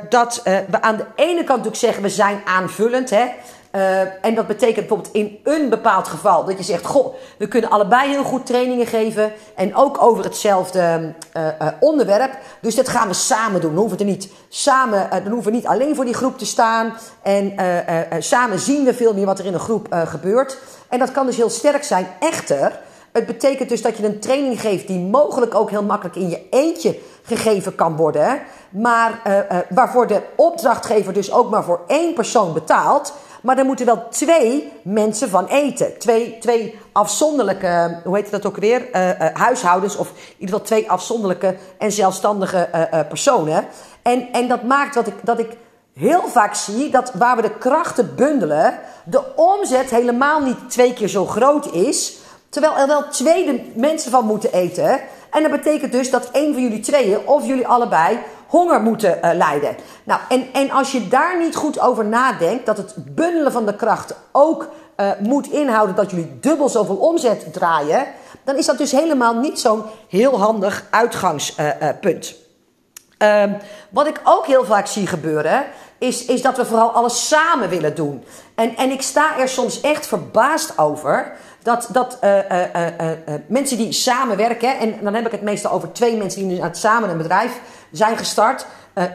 dat 0.09 0.41
we 0.43 0.81
aan 0.81 0.97
de 0.97 1.05
ene 1.15 1.43
kant 1.43 1.47
natuurlijk 1.47 1.75
zeggen: 1.75 2.03
we 2.03 2.09
zijn 2.09 2.41
aanvullend. 2.45 3.09
Hè? 3.09 3.27
En 4.21 4.35
dat 4.35 4.47
betekent 4.47 4.87
bijvoorbeeld 4.87 5.15
in 5.15 5.39
een 5.43 5.69
bepaald 5.69 6.07
geval 6.07 6.45
dat 6.45 6.57
je 6.57 6.63
zegt: 6.63 6.85
Goh, 6.85 7.15
we 7.37 7.47
kunnen 7.47 7.69
allebei 7.69 8.09
heel 8.09 8.23
goed 8.23 8.45
trainingen 8.45 8.87
geven. 8.87 9.31
En 9.55 9.75
ook 9.75 10.01
over 10.01 10.23
hetzelfde 10.23 11.13
onderwerp. 11.79 12.37
Dus 12.61 12.75
dat 12.75 12.89
gaan 12.89 13.07
we 13.07 13.13
samen 13.13 13.61
doen. 13.61 13.69
Dan 13.69 13.79
hoeven 13.79 13.97
we 13.97 14.03
niet 14.03 14.29
samen, 14.49 15.09
dan 15.09 15.31
hoeven 15.31 15.51
we 15.51 15.57
niet 15.57 15.67
alleen 15.67 15.95
voor 15.95 16.05
die 16.05 16.13
groep 16.13 16.37
te 16.37 16.45
staan. 16.45 16.93
En 17.21 17.53
samen 18.19 18.59
zien 18.59 18.85
we 18.85 18.93
veel 18.93 19.13
meer 19.13 19.25
wat 19.25 19.39
er 19.39 19.45
in 19.45 19.53
een 19.53 19.59
groep 19.59 19.87
gebeurt. 20.05 20.57
En 20.91 20.99
dat 20.99 21.11
kan 21.11 21.25
dus 21.25 21.37
heel 21.37 21.49
sterk 21.49 21.83
zijn. 21.83 22.07
Echter, 22.19 22.79
het 23.11 23.25
betekent 23.25 23.69
dus 23.69 23.81
dat 23.81 23.97
je 23.97 24.05
een 24.05 24.19
training 24.19 24.61
geeft 24.61 24.87
die 24.87 24.99
mogelijk 24.99 25.55
ook 25.55 25.69
heel 25.69 25.83
makkelijk 25.83 26.15
in 26.15 26.29
je 26.29 26.47
eentje 26.49 26.99
gegeven 27.23 27.75
kan 27.75 27.95
worden. 27.95 28.41
Maar 28.69 29.21
waarvoor 29.69 30.07
de 30.07 30.21
opdrachtgever 30.35 31.13
dus 31.13 31.31
ook 31.31 31.49
maar 31.49 31.63
voor 31.63 31.81
één 31.87 32.13
persoon 32.13 32.53
betaalt. 32.53 33.13
Maar 33.41 33.57
er 33.57 33.65
moeten 33.65 33.85
wel 33.85 34.07
twee 34.09 34.71
mensen 34.83 35.29
van 35.29 35.47
eten. 35.47 35.97
Twee, 35.97 36.37
twee 36.39 36.79
afzonderlijke, 36.91 38.01
hoe 38.03 38.15
heet 38.15 38.31
dat 38.31 38.45
ook 38.45 38.57
weer? 38.57 38.87
Uh, 38.91 39.09
huishoudens. 39.33 39.95
Of 39.95 40.09
in 40.09 40.15
ieder 40.37 40.49
geval 40.49 40.61
twee 40.65 40.91
afzonderlijke 40.91 41.55
en 41.77 41.91
zelfstandige 41.91 42.69
personen. 43.07 43.65
En, 44.01 44.27
en 44.31 44.47
dat 44.47 44.63
maakt 44.63 44.93
dat 44.93 45.07
ik, 45.07 45.15
dat 45.23 45.39
ik 45.39 45.57
heel 46.01 46.27
vaak 46.27 46.55
zie 46.55 46.89
dat 46.89 47.11
waar 47.13 47.35
we 47.35 47.41
de 47.41 47.57
krachten 47.57 48.15
bundelen, 48.15 48.79
de 49.05 49.35
omzet 49.35 49.89
helemaal 49.89 50.39
niet 50.39 50.69
twee 50.69 50.93
keer 50.93 51.07
zo 51.07 51.25
groot 51.25 51.71
is. 51.73 52.17
Terwijl 52.49 52.77
er 52.77 52.87
wel 52.87 53.07
twee 53.07 53.71
mensen 53.75 54.11
van 54.11 54.25
moeten 54.25 54.53
eten. 54.53 54.99
En 55.31 55.41
dat 55.41 55.51
betekent 55.51 55.91
dus 55.91 56.09
dat 56.09 56.29
één 56.31 56.53
van 56.53 56.61
jullie 56.61 56.79
tweeën 56.79 57.27
of 57.27 57.45
jullie 57.45 57.67
allebei 57.67 58.19
honger 58.47 58.81
moeten 58.81 59.17
uh, 59.17 59.31
lijden. 59.33 59.75
Nou, 60.03 60.19
en, 60.29 60.47
en 60.53 60.71
als 60.71 60.91
je 60.91 61.07
daar 61.07 61.39
niet 61.39 61.55
goed 61.55 61.79
over 61.79 62.05
nadenkt, 62.05 62.65
dat 62.65 62.77
het 62.77 62.93
bundelen 62.97 63.51
van 63.51 63.65
de 63.65 63.75
krachten 63.75 64.15
ook 64.31 64.67
uh, 64.97 65.11
moet 65.19 65.51
inhouden 65.51 65.95
dat 65.95 66.09
jullie 66.09 66.37
dubbel 66.39 66.69
zoveel 66.69 66.95
omzet 66.95 67.53
draaien, 67.53 68.05
dan 68.43 68.57
is 68.57 68.65
dat 68.65 68.77
dus 68.77 68.91
helemaal 68.91 69.35
niet 69.35 69.59
zo'n 69.59 69.83
heel 70.07 70.39
handig 70.39 70.85
uitgangspunt. 70.89 72.35
Uh, 73.19 73.43
wat 73.89 74.07
ik 74.07 74.21
ook 74.23 74.45
heel 74.45 74.65
vaak 74.65 74.87
zie 74.87 75.07
gebeuren, 75.07 75.65
is, 76.01 76.25
is 76.25 76.41
dat 76.41 76.57
we 76.57 76.65
vooral 76.65 76.91
alles 76.91 77.27
samen 77.27 77.69
willen 77.69 77.95
doen. 77.95 78.23
En, 78.55 78.75
en 78.75 78.91
ik 78.91 79.01
sta 79.01 79.37
er 79.37 79.49
soms 79.49 79.81
echt 79.81 80.07
verbaasd 80.07 80.77
over 80.77 81.31
dat, 81.63 81.87
dat 81.91 82.17
uh, 82.23 82.37
uh, 82.51 82.61
uh, 82.75 83.11
mensen 83.47 83.77
die 83.77 83.91
samenwerken, 83.91 84.77
en 84.77 84.95
dan 85.01 85.13
heb 85.13 85.25
ik 85.25 85.31
het 85.31 85.41
meestal 85.41 85.71
over 85.71 85.91
twee 85.91 86.17
mensen 86.17 86.47
die 86.47 86.59
nu 86.59 86.69
samen 86.71 87.09
een 87.09 87.17
bedrijf 87.17 87.59
zijn 87.91 88.17
gestart. 88.17 88.65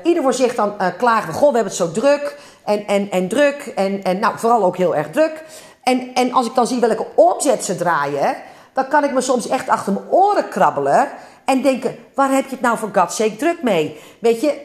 ieder 0.03 0.23
voor 0.23 0.35
zich 0.35 0.55
dan 0.55 0.75
klagen 0.99 1.33
goh, 1.33 1.49
we 1.51 1.55
hebben 1.59 1.73
het 1.73 1.75
zo 1.75 1.91
druk 1.93 2.39
en, 2.65 2.87
en, 2.87 3.11
en 3.11 3.29
druk 3.29 3.73
en, 3.75 4.03
en 4.03 4.19
nou, 4.19 4.39
vooral 4.39 4.65
ook 4.65 4.77
heel 4.77 4.97
erg 4.97 5.11
druk. 5.11 5.45
En, 5.83 6.15
en 6.15 6.33
als 6.33 6.47
ik 6.47 6.55
dan 6.55 6.67
zie 6.67 6.81
welke 6.81 7.07
omzet 7.15 7.65
ze 7.65 7.77
draaien, 7.77 8.37
dan 8.73 8.89
kan 8.89 9.05
ik 9.05 9.13
me 9.13 9.21
soms 9.21 9.49
echt 9.49 9.69
achter 9.69 9.93
mijn 9.93 10.11
oren 10.11 10.49
krabbelen 10.49 11.09
en 11.45 11.63
denken, 11.63 11.97
waar 12.15 12.31
heb 12.31 12.45
je 12.45 12.51
het 12.51 12.61
nou 12.61 12.79
voor 12.79 12.91
God's 12.93 13.17
sake 13.17 13.37
druk 13.37 13.63
mee? 13.63 14.01
Weet 14.19 14.41
je, 14.41 14.61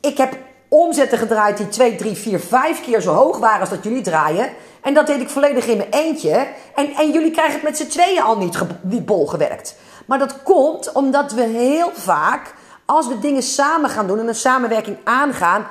ik 0.00 0.16
heb 0.16 0.36
omzetten 0.68 1.18
gedraaid 1.18 1.56
die 1.56 1.68
2, 1.68 1.96
3, 1.96 2.16
4, 2.16 2.40
5 2.40 2.80
keer 2.80 3.00
zo 3.00 3.12
hoog 3.12 3.38
waren 3.38 3.60
als 3.60 3.70
dat 3.70 3.84
jullie 3.84 4.02
draaien. 4.02 4.50
En 4.80 4.94
dat 4.94 5.06
deed 5.06 5.20
ik 5.20 5.28
volledig 5.28 5.66
in 5.66 5.76
mijn 5.76 5.90
eentje. 5.90 6.46
En, 6.74 6.94
en 6.94 7.10
jullie 7.10 7.30
krijgen 7.30 7.54
het 7.54 7.62
met 7.62 7.76
z'n 7.76 7.86
tweeën 7.86 8.22
al 8.22 8.38
niet, 8.38 9.04
bol 9.04 9.26
gewerkt. 9.26 9.76
Maar 10.06 10.18
dat 10.18 10.42
komt 10.42 10.92
omdat 10.92 11.32
we 11.32 11.42
heel 11.42 11.90
vaak, 11.92 12.54
als 12.84 13.08
we 13.08 13.18
dingen 13.18 13.42
samen 13.42 13.90
gaan 13.90 14.06
doen 14.06 14.18
en 14.18 14.28
een 14.28 14.34
samenwerking 14.34 14.96
aangaan, 15.04 15.66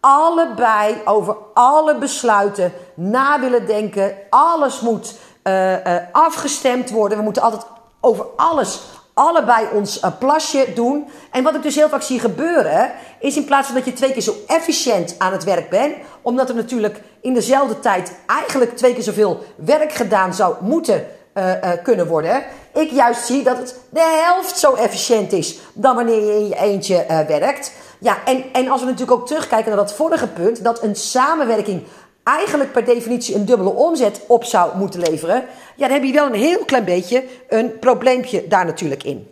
allebei 0.00 1.00
over 1.04 1.36
alle 1.54 1.98
besluiten 1.98 2.72
na 2.94 3.40
willen 3.40 3.66
denken. 3.66 4.14
Alles 4.30 4.80
moet 4.80 5.14
uh, 5.44 5.72
uh, 5.72 5.96
afgestemd 6.12 6.90
worden. 6.90 7.18
We 7.18 7.24
moeten 7.24 7.42
altijd 7.42 7.62
over 8.00 8.26
alles 8.36 8.80
allebei 9.20 9.66
ons 9.72 10.02
uh, 10.02 10.10
plasje 10.18 10.66
doen. 10.74 11.06
En 11.30 11.42
wat 11.42 11.54
ik 11.54 11.62
dus 11.62 11.74
heel 11.74 11.88
vaak 11.88 12.02
zie 12.02 12.20
gebeuren, 12.20 12.92
is 13.18 13.36
in 13.36 13.44
plaats 13.44 13.66
van 13.66 13.76
dat 13.76 13.84
je 13.84 13.92
twee 13.92 14.12
keer 14.12 14.22
zo 14.22 14.34
efficiënt 14.46 15.14
aan 15.18 15.32
het 15.32 15.44
werk 15.44 15.70
bent, 15.70 15.94
omdat 16.22 16.48
er 16.48 16.54
natuurlijk 16.54 17.00
in 17.20 17.34
dezelfde 17.34 17.80
tijd 17.80 18.12
eigenlijk 18.26 18.76
twee 18.76 18.94
keer 18.94 19.02
zoveel 19.02 19.44
werk 19.56 19.92
gedaan 19.92 20.34
zou 20.34 20.54
moeten 20.60 21.06
uh, 21.34 21.44
uh, 21.44 21.70
kunnen 21.82 22.06
worden, 22.06 22.44
ik 22.74 22.90
juist 22.90 23.26
zie 23.26 23.42
dat 23.42 23.56
het 23.56 23.74
de 23.90 24.22
helft 24.24 24.58
zo 24.58 24.74
efficiënt 24.74 25.32
is 25.32 25.58
dan 25.72 25.94
wanneer 25.94 26.20
je 26.26 26.34
in 26.34 26.48
je 26.48 26.56
eentje 26.56 27.04
werkt. 27.28 27.72
Ja, 27.98 28.16
en, 28.24 28.44
en 28.52 28.68
als 28.68 28.80
we 28.80 28.86
natuurlijk 28.86 29.20
ook 29.20 29.26
terugkijken 29.26 29.68
naar 29.68 29.84
dat 29.84 29.94
vorige 29.94 30.28
punt, 30.28 30.64
dat 30.64 30.82
een 30.82 30.96
samenwerking 30.96 31.82
eigenlijk 32.22 32.72
per 32.72 32.84
definitie 32.84 33.34
een 33.34 33.44
dubbele 33.44 33.70
omzet 33.70 34.20
op 34.26 34.44
zou 34.44 34.76
moeten 34.76 35.00
leveren, 35.00 35.44
ja, 35.76 35.86
dan 35.86 35.96
heb 35.96 36.04
je 36.04 36.12
wel 36.12 36.26
een 36.26 36.34
heel 36.34 36.64
klein 36.64 36.84
beetje 36.84 37.24
een 37.48 37.78
probleempje 37.78 38.48
daar 38.48 38.64
natuurlijk 38.64 39.02
in. 39.02 39.28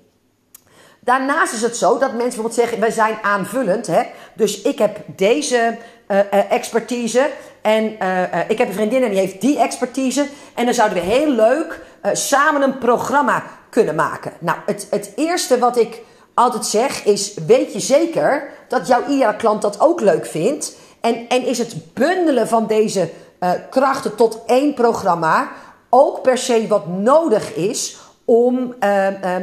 Daarnaast 1.00 1.52
is 1.52 1.62
het 1.62 1.76
zo 1.76 1.90
dat 1.90 2.00
mensen 2.00 2.18
bijvoorbeeld 2.18 2.54
zeggen: 2.54 2.80
wij 2.80 2.90
zijn 2.90 3.18
aanvullend. 3.23 3.87
Hè? 3.87 4.02
Dus 4.35 4.62
ik 4.62 4.78
heb 4.78 4.99
deze 5.07 5.76
uh, 6.09 6.18
uh, 6.18 6.52
expertise 6.52 7.30
en 7.62 7.97
uh, 8.02 8.23
ik 8.49 8.59
heb 8.59 8.68
een 8.68 8.75
vriendin 8.75 9.02
en 9.02 9.11
die 9.11 9.18
heeft 9.18 9.40
die 9.40 9.59
expertise. 9.59 10.26
En 10.54 10.64
dan 10.64 10.75
zouden 10.75 10.99
we 10.99 11.04
heel 11.04 11.30
leuk 11.30 11.80
samen 12.12 12.62
een 12.62 12.78
programma 12.78 13.42
kunnen 13.71 13.95
maken. 13.95 14.33
Nou, 14.38 14.59
het, 14.66 14.87
het 14.90 15.12
eerste 15.16 15.59
wat 15.59 15.78
ik 15.78 16.02
altijd 16.35 16.66
zeg 16.66 17.04
is: 17.04 17.35
weet 17.47 17.73
je 17.73 17.80
zeker 17.80 18.50
dat 18.68 18.87
jouw 18.87 19.07
IR-klant 19.09 19.62
dat 19.62 19.80
ook 19.80 20.00
leuk 20.00 20.26
vindt? 20.26 20.76
En, 21.00 21.28
en 21.28 21.45
is 21.45 21.59
het 21.59 21.95
bundelen 21.95 22.49
van 22.49 22.67
deze 22.67 23.11
uh, 23.40 23.50
krachten 23.71 24.14
tot 24.14 24.43
één 24.47 24.75
programma 24.75 25.49
ook 25.88 26.23
per 26.23 26.38
se 26.38 26.67
wat 26.67 26.87
nodig 26.87 27.55
is 27.55 27.99
om 28.25 28.75
uh, 28.81 29.07
uh, 29.11 29.37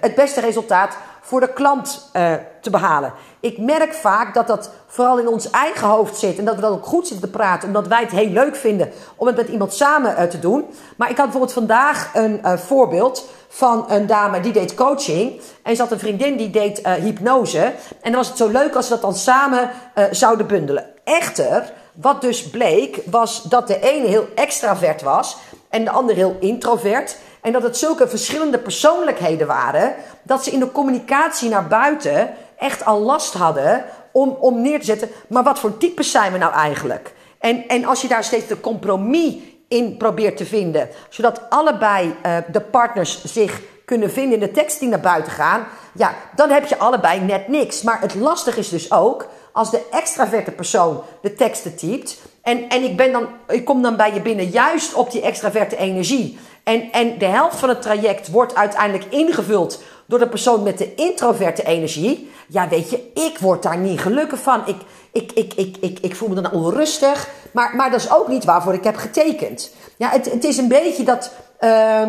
het 0.00 0.14
beste 0.14 0.40
resultaat 0.40 0.96
voor 1.20 1.40
de 1.40 1.52
klant 1.52 2.10
uh, 2.12 2.34
te 2.60 2.70
behalen. 2.70 3.12
Ik 3.40 3.58
merk 3.58 3.94
vaak 3.94 4.34
dat 4.34 4.46
dat 4.46 4.70
vooral 4.86 5.18
in 5.18 5.28
ons 5.28 5.50
eigen 5.50 5.88
hoofd 5.88 6.16
zit. 6.16 6.38
En 6.38 6.44
dat 6.44 6.54
we 6.54 6.60
dan 6.60 6.72
ook 6.72 6.86
goed 6.86 7.06
zitten 7.06 7.30
te 7.30 7.36
praten. 7.36 7.68
Omdat 7.68 7.86
wij 7.86 8.00
het 8.00 8.10
heel 8.10 8.28
leuk 8.28 8.56
vinden 8.56 8.90
om 9.16 9.26
het 9.26 9.36
met 9.36 9.48
iemand 9.48 9.74
samen 9.74 10.28
te 10.28 10.38
doen. 10.38 10.64
Maar 10.96 11.10
ik 11.10 11.16
had 11.16 11.24
bijvoorbeeld 11.24 11.52
vandaag 11.52 12.10
een 12.14 12.58
voorbeeld 12.58 13.28
van 13.48 13.84
een 13.88 14.06
dame 14.06 14.40
die 14.40 14.52
deed 14.52 14.74
coaching. 14.74 15.40
En 15.62 15.76
ze 15.76 15.82
had 15.82 15.90
een 15.90 15.98
vriendin 15.98 16.36
die 16.36 16.50
deed 16.50 16.86
hypnose. 16.86 17.60
En 18.00 18.12
dan 18.12 18.14
was 18.14 18.28
het 18.28 18.36
zo 18.36 18.48
leuk 18.48 18.74
als 18.74 18.86
ze 18.86 18.92
dat 18.92 19.02
dan 19.02 19.14
samen 19.14 19.70
zouden 20.10 20.46
bundelen. 20.46 20.87
Echter, 21.08 21.72
wat 21.94 22.20
dus 22.20 22.50
bleek, 22.50 23.00
was 23.04 23.42
dat 23.42 23.66
de 23.66 23.80
ene 23.80 24.06
heel 24.06 24.28
extravert 24.34 25.02
was. 25.02 25.36
En 25.68 25.84
de 25.84 25.90
andere 25.90 26.18
heel 26.18 26.36
introvert. 26.40 27.16
En 27.40 27.52
dat 27.52 27.62
het 27.62 27.76
zulke 27.76 28.08
verschillende 28.08 28.58
persoonlijkheden 28.58 29.46
waren, 29.46 29.94
dat 30.22 30.44
ze 30.44 30.50
in 30.50 30.58
de 30.58 30.72
communicatie 30.72 31.48
naar 31.48 31.66
buiten 31.66 32.30
echt 32.58 32.84
al 32.84 33.00
last 33.00 33.34
hadden 33.34 33.84
om, 34.12 34.36
om 34.40 34.62
neer 34.62 34.78
te 34.78 34.84
zetten. 34.84 35.08
Maar 35.28 35.42
wat 35.42 35.58
voor 35.58 35.78
types 35.78 36.10
zijn 36.10 36.32
we 36.32 36.38
nou 36.38 36.52
eigenlijk? 36.52 37.14
En, 37.38 37.68
en 37.68 37.84
als 37.84 38.02
je 38.02 38.08
daar 38.08 38.24
steeds 38.24 38.46
de 38.46 38.60
compromis 38.60 39.34
in 39.68 39.96
probeert 39.96 40.36
te 40.36 40.46
vinden, 40.46 40.88
zodat 41.08 41.40
allebei 41.48 42.14
uh, 42.26 42.36
de 42.52 42.60
partners 42.60 43.24
zich 43.24 43.60
kunnen 43.84 44.10
vinden 44.10 44.40
in 44.40 44.46
de 44.46 44.50
tekst 44.50 44.80
die 44.80 44.88
naar 44.88 45.00
buiten 45.00 45.32
gaan, 45.32 45.66
ja, 45.94 46.14
dan 46.34 46.50
heb 46.50 46.66
je 46.66 46.78
allebei 46.78 47.20
net 47.20 47.48
niks. 47.48 47.82
Maar 47.82 48.00
het 48.00 48.14
lastige 48.14 48.58
is 48.58 48.68
dus 48.68 48.92
ook 48.92 49.28
als 49.58 49.70
de 49.70 49.82
extraverte 49.90 50.50
persoon 50.50 51.02
de 51.22 51.34
teksten 51.34 51.76
typt. 51.76 52.18
En, 52.42 52.68
en 52.68 52.82
ik, 52.82 52.96
ben 52.96 53.12
dan, 53.12 53.28
ik 53.48 53.64
kom 53.64 53.82
dan 53.82 53.96
bij 53.96 54.14
je 54.14 54.20
binnen 54.20 54.48
juist 54.48 54.94
op 54.94 55.10
die 55.10 55.20
extraverte 55.20 55.76
energie. 55.76 56.38
En, 56.62 56.92
en 56.92 57.18
de 57.18 57.24
helft 57.24 57.56
van 57.56 57.68
het 57.68 57.82
traject 57.82 58.30
wordt 58.30 58.54
uiteindelijk 58.54 59.04
ingevuld 59.12 59.82
door 60.06 60.18
de 60.18 60.28
persoon 60.28 60.62
met 60.62 60.78
de 60.78 60.94
introverte 60.94 61.62
energie. 61.62 62.30
Ja, 62.48 62.68
weet 62.68 62.90
je, 62.90 63.10
ik 63.14 63.38
word 63.38 63.62
daar 63.62 63.78
niet 63.78 64.00
gelukkig 64.00 64.40
van. 64.40 64.62
Ik, 64.66 64.76
ik, 65.12 65.32
ik, 65.32 65.54
ik, 65.54 65.76
ik, 65.80 65.98
ik 65.98 66.16
voel 66.16 66.28
me 66.28 66.34
dan 66.34 66.52
onrustig. 66.52 67.28
Maar, 67.52 67.76
maar 67.76 67.90
dat 67.90 68.00
is 68.00 68.12
ook 68.12 68.28
niet 68.28 68.44
waarvoor 68.44 68.74
ik 68.74 68.84
heb 68.84 68.96
getekend. 68.96 69.74
Ja, 69.96 70.10
het, 70.10 70.30
het 70.30 70.44
is 70.44 70.56
een 70.56 70.68
beetje 70.68 71.04
dat. 71.04 71.32
Uh, 71.60 72.00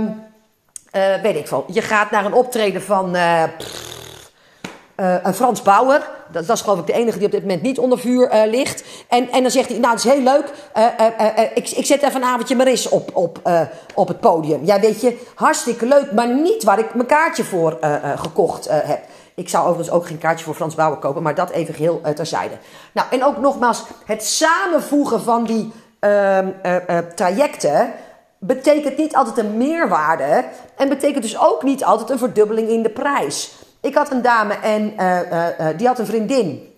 uh, 0.91 1.21
weet 1.21 1.35
ik 1.35 1.47
veel. 1.47 1.65
Je 1.67 1.81
gaat 1.81 2.11
naar 2.11 2.25
een 2.25 2.33
optreden 2.33 2.81
van. 2.81 3.15
Uh, 3.15 3.43
uh, 4.99 5.15
een 5.23 5.33
Frans 5.33 5.61
Bauer. 5.61 6.07
Dat, 6.31 6.47
dat, 6.47 6.55
is 6.55 6.61
geloof 6.61 6.79
ik 6.79 6.85
de 6.85 6.93
enige 6.93 7.17
die 7.17 7.25
op 7.25 7.31
dit 7.31 7.41
moment 7.41 7.61
niet 7.61 7.79
onder 7.79 7.99
vuur 7.99 8.33
uh, 8.33 8.51
ligt. 8.51 8.83
En, 9.07 9.31
en 9.31 9.41
dan 9.41 9.51
zegt 9.51 9.69
hij, 9.69 9.77
nou 9.79 9.95
dat 9.95 10.05
is 10.05 10.11
heel 10.11 10.23
leuk. 10.23 10.51
Uh, 10.77 11.41
ik, 11.53 11.69
ik 11.69 11.85
zet 11.85 12.01
even 12.01 12.21
een 12.21 12.27
avondje 12.27 12.55
Maris 12.55 12.89
op, 12.89 13.09
op, 13.13 13.51
op 13.95 14.07
het 14.07 14.19
podium. 14.19 14.65
Ja 14.65 14.79
weet 14.79 15.01
je, 15.01 15.25
hartstikke 15.35 15.85
leuk. 15.85 16.11
Maar 16.11 16.27
niet 16.27 16.63
waar 16.63 16.79
ik 16.79 16.93
mijn 16.93 17.07
kaartje 17.07 17.43
voor 17.43 17.77
gekocht 18.15 18.67
heb. 18.69 18.99
Ik 19.35 19.49
zou 19.49 19.67
overigens 19.67 19.95
ook 19.95 20.07
geen 20.07 20.17
kaartje 20.17 20.45
voor 20.45 20.55
Frans 20.55 20.75
Bauer 20.75 20.97
kopen. 20.97 21.23
Maar 21.23 21.35
dat 21.35 21.49
even 21.49 21.73
geheel 21.73 22.01
terzijde. 22.15 22.55
Nou 22.91 23.07
en 23.11 23.23
ook 23.23 23.37
nogmaals, 23.37 23.83
het 24.05 24.25
samenvoegen 24.25 25.21
van 25.21 25.43
die 25.43 25.71
ehm, 25.99 26.47
trajecten 27.15 27.91
betekent 28.37 28.97
niet 28.97 29.15
altijd 29.15 29.37
een 29.37 29.57
meerwaarde. 29.57 30.43
En 30.75 30.89
betekent 30.89 31.23
dus 31.23 31.39
ook 31.39 31.63
niet 31.63 31.83
altijd 31.83 32.09
een 32.09 32.17
verdubbeling 32.17 32.69
in 32.69 32.83
de 32.83 32.89
prijs. 32.89 33.51
Ik 33.81 33.95
had 33.95 34.11
een 34.11 34.21
dame 34.21 34.53
en 34.53 34.93
uh, 34.99 35.19
uh, 35.31 35.67
die 35.77 35.87
had 35.87 35.99
een 35.99 36.05
vriendin. 36.05 36.73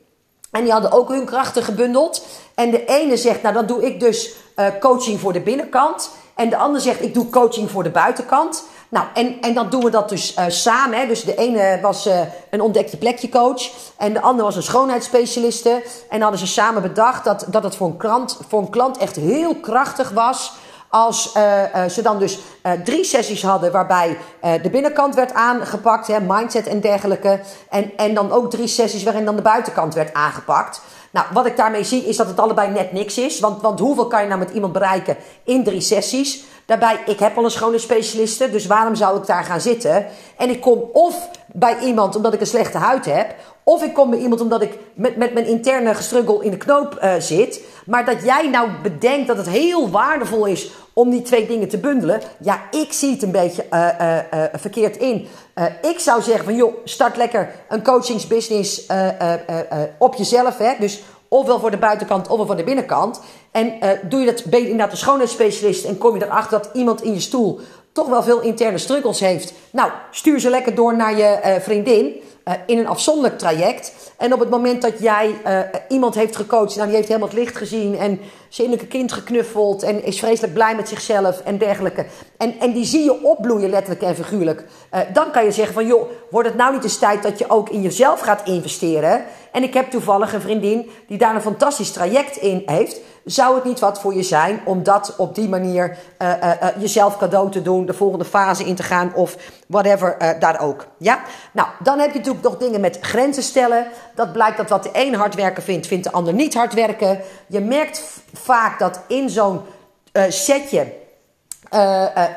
En 0.51 0.63
die 0.63 0.71
hadden 0.71 0.91
ook 0.91 1.09
hun 1.09 1.25
krachten 1.25 1.63
gebundeld. 1.63 2.25
En 2.55 2.71
de 2.71 2.85
ene 2.85 3.17
zegt, 3.17 3.41
nou 3.41 3.53
dan 3.53 3.65
doe 3.65 3.85
ik 3.85 3.99
dus 3.99 4.33
coaching 4.79 5.19
voor 5.19 5.33
de 5.33 5.41
binnenkant. 5.41 6.09
En 6.35 6.49
de 6.49 6.57
ander 6.57 6.81
zegt, 6.81 7.01
ik 7.01 7.13
doe 7.13 7.29
coaching 7.29 7.71
voor 7.71 7.83
de 7.83 7.89
buitenkant. 7.89 8.63
Nou, 8.89 9.05
en, 9.13 9.41
en 9.41 9.53
dan 9.53 9.69
doen 9.69 9.83
we 9.83 9.89
dat 9.89 10.09
dus 10.09 10.35
samen. 10.47 10.99
Hè. 10.99 11.07
Dus 11.07 11.23
de 11.23 11.35
ene 11.35 11.79
was 11.81 12.09
een 12.49 12.61
ontdek 12.61 12.87
je 12.87 12.97
plekje 12.97 13.29
coach. 13.29 13.69
En 13.97 14.13
de 14.13 14.21
andere 14.21 14.43
was 14.43 14.55
een 14.55 14.63
schoonheidsspecialiste. 14.63 15.83
En 16.09 16.21
hadden 16.21 16.39
ze 16.39 16.47
samen 16.47 16.81
bedacht 16.81 17.23
dat, 17.23 17.45
dat 17.47 17.63
het 17.63 17.75
voor 17.75 17.87
een, 17.87 17.97
klant, 17.97 18.39
voor 18.47 18.59
een 18.59 18.69
klant 18.69 18.97
echt 18.97 19.15
heel 19.15 19.55
krachtig 19.55 20.09
was 20.09 20.53
als 20.91 21.35
uh, 21.37 21.61
uh, 21.75 21.85
ze 21.85 22.01
dan 22.01 22.19
dus 22.19 22.39
uh, 22.65 22.71
drie 22.71 23.03
sessies 23.03 23.43
hadden 23.43 23.71
waarbij 23.71 24.17
de 24.61 24.69
binnenkant 24.69 25.15
werd 25.15 25.33
aangepakt, 25.33 26.07
hè, 26.07 26.19
mindset 26.19 26.67
en 26.67 26.79
dergelijke. 26.79 27.39
En, 27.69 27.91
en 27.97 28.13
dan 28.13 28.31
ook 28.31 28.49
drie 28.49 28.67
sessies 28.67 29.03
waarin 29.03 29.25
dan 29.25 29.35
de 29.35 29.41
buitenkant 29.41 29.93
werd 29.93 30.13
aangepakt. 30.13 30.81
Nou, 31.11 31.25
wat 31.33 31.45
ik 31.45 31.57
daarmee 31.57 31.83
zie 31.83 32.05
is 32.05 32.17
dat 32.17 32.27
het 32.27 32.39
allebei 32.39 32.69
net 32.69 32.91
niks 32.91 33.17
is. 33.17 33.39
Want, 33.39 33.61
want 33.61 33.79
hoeveel 33.79 34.07
kan 34.07 34.21
je 34.21 34.27
nou 34.27 34.39
met 34.39 34.51
iemand 34.51 34.73
bereiken 34.73 35.17
in 35.43 35.63
drie 35.63 35.81
sessies? 35.81 36.43
Daarbij, 36.71 36.99
ik 37.05 37.19
heb 37.19 37.37
al 37.37 37.43
een 37.43 37.51
schone 37.51 37.77
specialiste, 37.77 38.49
dus 38.49 38.65
waarom 38.65 38.95
zou 38.95 39.17
ik 39.17 39.25
daar 39.25 39.43
gaan 39.43 39.61
zitten? 39.61 40.05
En 40.37 40.49
ik 40.49 40.61
kom 40.61 40.89
of 40.93 41.29
bij 41.53 41.79
iemand 41.79 42.15
omdat 42.15 42.33
ik 42.33 42.39
een 42.39 42.47
slechte 42.47 42.77
huid 42.77 43.05
heb, 43.05 43.35
of 43.63 43.83
ik 43.83 43.93
kom 43.93 44.09
bij 44.09 44.19
iemand 44.19 44.41
omdat 44.41 44.61
ik 44.61 44.77
met, 44.93 45.15
met 45.15 45.33
mijn 45.33 45.45
interne 45.45 45.93
gestruggel 45.93 46.41
in 46.41 46.51
de 46.51 46.57
knoop 46.57 46.99
uh, 47.03 47.13
zit. 47.19 47.61
Maar 47.85 48.05
dat 48.05 48.23
jij 48.23 48.49
nou 48.49 48.69
bedenkt 48.83 49.27
dat 49.27 49.37
het 49.37 49.49
heel 49.49 49.89
waardevol 49.89 50.45
is 50.45 50.71
om 50.93 51.09
die 51.09 51.21
twee 51.21 51.47
dingen 51.47 51.67
te 51.67 51.77
bundelen. 51.77 52.21
Ja, 52.39 52.61
ik 52.71 52.93
zie 52.93 53.11
het 53.11 53.23
een 53.23 53.31
beetje 53.31 53.65
uh, 53.71 53.87
uh, 54.33 54.43
verkeerd 54.53 54.97
in. 54.97 55.27
ik 55.81 55.99
zou 55.99 56.21
zeggen 56.21 56.43
van 56.43 56.55
joh, 56.55 56.73
start 56.83 57.17
lekker 57.17 57.49
een 57.69 57.83
coachingsbusiness 57.83 58.85
op 59.97 60.15
jezelf. 60.15 60.57
Hè? 60.57 60.73
Dus 60.79 61.01
ofwel 61.27 61.59
voor 61.59 61.71
de 61.71 61.77
buitenkant 61.77 62.27
ofwel 62.27 62.45
voor 62.45 62.55
de 62.55 62.63
binnenkant. 62.63 63.21
En 63.51 63.73
doe 64.09 64.19
je 64.19 64.25
dat, 64.25 64.45
ben 64.45 64.59
je 64.59 64.69
inderdaad 64.69 64.91
een 64.91 64.97
schoonheidsspecialist 64.97 65.85
en 65.85 65.97
kom 65.97 66.15
je 66.17 66.25
erachter 66.25 66.61
dat 66.61 66.69
iemand 66.73 67.03
in 67.03 67.13
je 67.13 67.19
stoel 67.19 67.59
toch 67.91 68.07
wel 68.07 68.23
veel 68.23 68.41
interne 68.41 68.77
struggles 68.77 69.19
heeft. 69.19 69.53
Nou, 69.71 69.91
stuur 70.11 70.39
ze 70.39 70.49
lekker 70.49 70.75
door 70.75 70.95
naar 70.95 71.17
je 71.17 71.57
vriendin. 71.61 72.21
Uh, 72.47 72.53
in 72.65 72.77
een 72.77 72.87
afzonderlijk 72.87 73.37
traject. 73.37 73.93
En 74.17 74.33
op 74.33 74.39
het 74.39 74.49
moment 74.49 74.81
dat 74.81 74.99
jij 74.99 75.35
iemand 75.89 76.15
heeft 76.15 76.35
gecoacht, 76.35 76.75
nou, 76.75 76.87
die 76.87 76.95
heeft 76.95 77.07
helemaal 77.07 77.29
het 77.29 77.37
licht 77.37 77.55
gezien 77.55 77.97
en 77.97 78.19
zinnelijke 78.49 78.87
kind 78.87 79.11
geknuffeld 79.11 79.83
en 79.83 80.03
is 80.03 80.19
vreselijk 80.19 80.53
blij 80.53 80.75
met 80.75 80.89
zichzelf 80.89 81.41
en 81.41 81.57
dergelijke. 81.57 82.05
En, 82.37 82.59
en 82.59 82.71
die 82.71 82.85
zie 82.85 83.03
je 83.03 83.23
opbloeien, 83.23 83.69
letterlijk 83.69 84.01
en 84.01 84.15
figuurlijk. 84.15 84.65
Dan 85.13 85.31
kan 85.31 85.43
je 85.43 85.51
zeggen 85.51 85.73
van, 85.73 85.85
joh, 85.85 86.09
wordt 86.29 86.47
het 86.47 86.57
nou 86.57 86.73
niet 86.73 86.83
eens 86.83 86.97
tijd 86.97 87.23
dat 87.23 87.39
je 87.39 87.49
ook 87.49 87.69
in 87.69 87.81
jezelf 87.81 88.19
gaat 88.19 88.47
investeren? 88.47 89.23
En 89.51 89.63
ik 89.63 89.73
heb 89.73 89.91
toevallig 89.91 90.33
een 90.33 90.41
vriendin 90.41 90.89
die 91.07 91.17
daar 91.17 91.35
een 91.35 91.41
fantastisch 91.41 91.91
traject 91.91 92.35
in 92.35 92.61
heeft. 92.65 93.01
Zou 93.25 93.55
het 93.55 93.63
niet 93.63 93.79
wat 93.79 93.99
voor 93.99 94.13
je 94.13 94.23
zijn 94.23 94.61
om 94.65 94.83
dat 94.83 95.15
op 95.17 95.35
die 95.35 95.49
manier 95.49 95.97
uh, 96.21 96.27
uh, 96.27 96.43
uh, 96.43 96.67
jezelf 96.79 97.17
cadeau 97.17 97.51
te 97.51 97.61
doen, 97.61 97.85
de 97.85 97.93
volgende 97.93 98.25
fase 98.25 98.63
in 98.63 98.75
te 98.75 98.83
gaan 98.83 99.13
of 99.13 99.35
whatever 99.67 100.37
daar 100.39 100.59
ook? 100.59 100.87
Ja? 100.97 101.21
Nou, 101.51 101.67
dan 101.79 101.99
heb 101.99 102.11
je 102.11 102.17
natuurlijk 102.17 102.43
nog 102.43 102.57
dingen 102.57 102.81
met 102.81 102.97
grenzen 103.01 103.43
stellen. 103.43 103.87
Dat 104.15 104.33
blijkt 104.33 104.57
dat 104.57 104.69
wat 104.69 104.83
de 104.83 104.89
een 104.93 105.15
hard 105.15 105.35
werken 105.35 105.63
vindt, 105.63 105.87
vindt 105.87 106.03
de 106.03 106.11
ander 106.11 106.33
niet 106.33 106.53
hard 106.53 106.73
werken. 106.73 107.19
Je 107.47 107.59
merkt 107.59 108.03
vaak 108.33 108.79
dat 108.79 108.99
in 109.07 109.29
zo'n 109.29 109.61
setje 110.29 110.93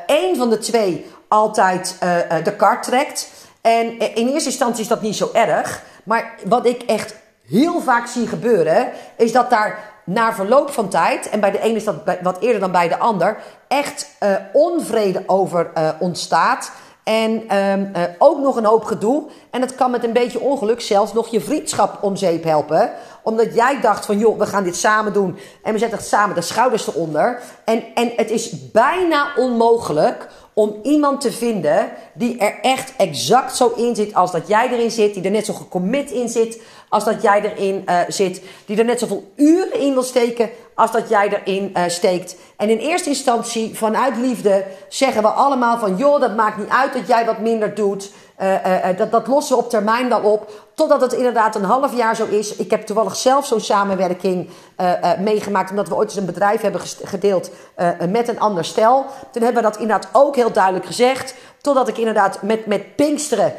één 0.07 0.37
van 0.37 0.51
de 0.51 0.59
twee 0.59 1.11
altijd 1.29 1.97
de 2.45 2.57
kart 2.57 2.83
trekt. 2.83 3.31
En 3.61 3.99
in 3.99 4.29
eerste 4.29 4.49
instantie 4.49 4.83
is 4.83 4.89
dat 4.89 5.03
niet 5.03 5.17
zo 5.17 5.31
erg. 5.33 5.83
Maar 6.05 6.35
wat 6.45 6.67
ik 6.67 6.83
echt 6.83 7.15
heel 7.49 7.81
vaak 7.81 8.07
zie 8.07 8.27
gebeuren, 8.27 8.89
is 9.17 9.33
dat 9.33 9.51
daar 9.51 9.93
na 10.05 10.35
verloop 10.35 10.71
van 10.71 10.89
tijd, 10.89 11.29
en 11.29 11.41
bij 11.41 11.51
de 11.51 11.65
een 11.65 11.75
is 11.75 11.85
dat 11.85 11.97
wat 12.23 12.41
eerder 12.41 12.61
dan 12.61 12.73
bij 12.73 12.89
de 12.89 12.99
ander, 12.99 13.37
echt 13.69 14.09
uh, 14.23 14.35
onvrede 14.53 15.23
over 15.27 15.71
uh, 15.79 15.89
ontstaat. 15.99 16.71
En 17.05 17.57
um, 17.57 17.91
uh, 17.97 18.03
ook 18.19 18.39
nog 18.39 18.57
een 18.57 18.65
hoop 18.65 18.85
gedoe. 18.85 19.25
En 19.51 19.61
het 19.61 19.75
kan 19.75 19.91
met 19.91 20.05
een 20.05 20.13
beetje 20.13 20.41
ongeluk 20.41 20.81
zelfs 20.81 21.13
nog 21.13 21.29
je 21.29 21.41
vriendschap 21.41 22.03
om 22.03 22.17
zeep 22.17 22.45
helpen. 22.45 22.93
Omdat 23.23 23.55
jij 23.55 23.81
dacht 23.81 24.07
van, 24.07 24.19
joh, 24.19 24.39
we 24.39 24.47
gaan 24.47 24.65
dit 24.65 24.77
samen 24.77 25.13
doen. 25.13 25.39
En 25.63 25.73
we 25.73 25.79
zetten 25.79 26.03
samen 26.03 26.35
de 26.35 26.41
schouders 26.41 26.87
eronder. 26.87 27.41
En, 27.65 27.83
en 27.95 28.13
het 28.17 28.31
is 28.31 28.71
bijna 28.71 29.27
onmogelijk 29.37 30.29
om 30.55 30.79
iemand 30.83 31.21
te 31.21 31.33
vinden 31.33 31.91
die 32.15 32.39
er 32.39 32.59
echt 32.63 32.93
exact 32.97 33.57
zo 33.57 33.73
in 33.77 33.95
zit 33.95 34.15
als 34.15 34.33
dat 34.33 34.49
jij 34.49 34.69
erin 34.69 34.91
zit, 34.91 35.15
die 35.15 35.25
er 35.25 35.31
net 35.31 35.47
zo 35.47 35.53
gecommit 35.53 36.11
in 36.11 36.29
zit 36.29 36.63
als 36.95 37.05
dat 37.05 37.23
jij 37.23 37.41
erin 37.43 37.85
uh, 37.89 38.01
zit, 38.09 38.43
die 38.67 38.79
er 38.79 38.85
net 38.85 38.99
zoveel 38.99 39.33
uren 39.37 39.81
in 39.81 39.93
wil 39.93 40.03
steken 40.03 40.51
als 40.75 40.93
dat 40.93 41.09
jij 41.09 41.29
erin 41.29 41.73
uh, 41.77 41.83
steekt. 41.87 42.37
En 42.57 42.71
in 42.71 42.79
eerste 42.79 43.09
instantie, 43.09 43.77
vanuit 43.77 44.17
liefde, 44.17 44.65
zeggen 44.89 45.23
we 45.23 45.29
allemaal 45.29 45.79
van 45.79 45.97
joh, 45.97 46.21
dat 46.21 46.37
maakt 46.37 46.59
niet 46.59 46.69
uit 46.69 46.93
dat 46.93 47.07
jij 47.07 47.25
wat 47.25 47.39
minder 47.39 47.75
doet. 47.75 48.11
Uh, 48.43 48.89
dat, 48.97 49.11
dat 49.11 49.27
lossen 49.27 49.57
we 49.57 49.63
op 49.63 49.71
termijn 49.71 50.09
wel 50.09 50.21
op. 50.21 50.51
totdat 50.75 51.01
het 51.01 51.13
inderdaad 51.13 51.55
een 51.55 51.65
half 51.65 51.97
jaar 51.97 52.17
zo 52.17 52.25
is. 52.25 52.57
Ik 52.57 52.71
heb 52.71 52.87
toevallig 52.87 53.17
zelf 53.17 53.47
zo'n 53.47 53.61
samenwerking 53.61 54.49
uh, 54.81 54.91
uh, 54.91 55.19
meegemaakt. 55.19 55.71
Omdat 55.71 55.89
we 55.89 55.95
ooit 55.95 56.09
eens 56.09 56.19
een 56.19 56.27
bedrijf 56.27 56.61
hebben 56.61 56.81
gedeeld 57.05 57.51
uh, 57.77 57.89
met 58.09 58.29
een 58.29 58.41
ander 58.41 58.65
stel. 58.65 59.07
Toen 59.33 59.43
hebben 59.43 59.63
we 59.63 59.69
dat 59.69 59.79
inderdaad 59.81 60.09
ook 60.13 60.37
heel 60.37 60.53
duidelijk 60.53 60.87
gezegd. 60.87 61.35
Totdat 61.61 61.89
ik 61.89 61.99
inderdaad 61.99 62.43
met, 62.43 62.67
met 62.67 62.97
Pinksteren 62.97 63.53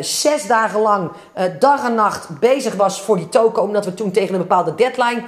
zes 0.00 0.46
dagen 0.46 0.80
lang 0.80 1.10
dag 1.58 1.84
en 1.84 1.94
nacht 1.94 2.38
bezig 2.38 2.74
was 2.74 3.02
voor 3.02 3.16
die 3.16 3.28
token. 3.28 3.62
Omdat 3.62 3.84
we 3.84 3.94
toen 3.94 4.10
tegen 4.10 4.34
een 4.34 4.40
bepaalde 4.40 4.74
deadline 4.74 5.22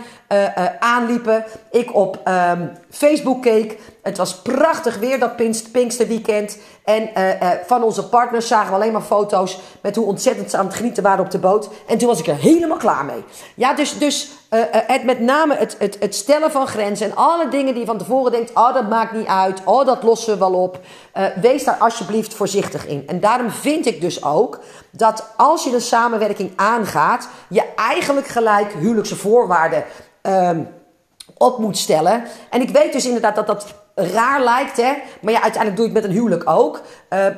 aanliepen. 0.78 1.44
Ik 1.70 1.94
op 1.94 2.20
um, 2.28 2.72
Facebook 2.90 3.42
keek. 3.42 3.78
Het 4.02 4.16
was 4.16 4.34
prachtig 4.34 4.98
weer 4.98 5.18
dat 5.18 5.36
Pinksterweekend. 5.72 6.58
En 6.84 7.10
van 7.66 7.82
onze 7.82 8.08
partners 8.08 8.46
zagen 8.46 8.68
we 8.68 8.74
alleen 8.74 8.92
maar 8.92 9.02
foto's 9.02 9.58
met 9.80 9.96
hoe 9.96 10.06
ontzettend 10.06 10.50
ze 10.50 10.56
aan 10.56 10.66
het 10.66 10.74
genieten 10.74 11.02
waren 11.02 11.21
op 11.22 11.30
de 11.30 11.38
boot. 11.38 11.68
En 11.86 11.98
toen 11.98 12.08
was 12.08 12.20
ik 12.20 12.26
er 12.26 12.36
helemaal 12.36 12.76
klaar 12.76 13.04
mee. 13.04 13.24
Ja, 13.54 13.74
dus, 13.74 13.98
dus 13.98 14.30
het 14.86 15.04
met 15.04 15.20
name 15.20 15.54
het, 15.54 15.76
het, 15.78 15.96
het 16.00 16.14
stellen 16.14 16.50
van 16.50 16.66
grenzen 16.66 17.06
en 17.06 17.16
alle 17.16 17.48
dingen 17.48 17.72
die 17.72 17.80
je 17.80 17.86
van 17.86 17.98
tevoren 17.98 18.32
denkt: 18.32 18.50
oh, 18.54 18.74
dat 18.74 18.88
maakt 18.88 19.12
niet 19.12 19.26
uit. 19.26 19.60
Oh, 19.64 19.86
dat 19.86 20.02
lossen 20.02 20.32
we 20.32 20.38
wel 20.38 20.54
op. 20.54 20.80
wees 21.40 21.64
daar 21.64 21.76
alsjeblieft 21.78 22.34
voorzichtig 22.34 22.86
in. 22.86 23.02
En 23.06 23.20
daarom 23.20 23.50
vind 23.50 23.86
ik 23.86 24.00
dus 24.00 24.24
ook 24.24 24.60
dat 24.90 25.26
als 25.36 25.64
je 25.64 25.74
een 25.74 25.80
samenwerking 25.80 26.52
aangaat, 26.56 27.28
je 27.48 27.64
eigenlijk 27.76 28.26
gelijk 28.26 28.72
huwelijkse 28.72 29.16
voorwaarden 29.16 29.84
um, 30.22 30.68
op 31.38 31.58
moet 31.58 31.78
stellen. 31.78 32.24
En 32.50 32.60
ik 32.60 32.70
weet 32.70 32.92
dus 32.92 33.06
inderdaad 33.06 33.34
dat 33.34 33.46
dat 33.46 33.66
raar 33.94 34.42
lijkt, 34.42 34.76
hè? 34.76 34.92
maar 35.20 35.32
ja, 35.32 35.42
uiteindelijk 35.42 35.76
doe 35.76 35.88
je 35.88 35.92
het 35.92 36.02
met 36.02 36.10
een 36.10 36.16
huwelijk 36.16 36.50
ook. 36.50 36.80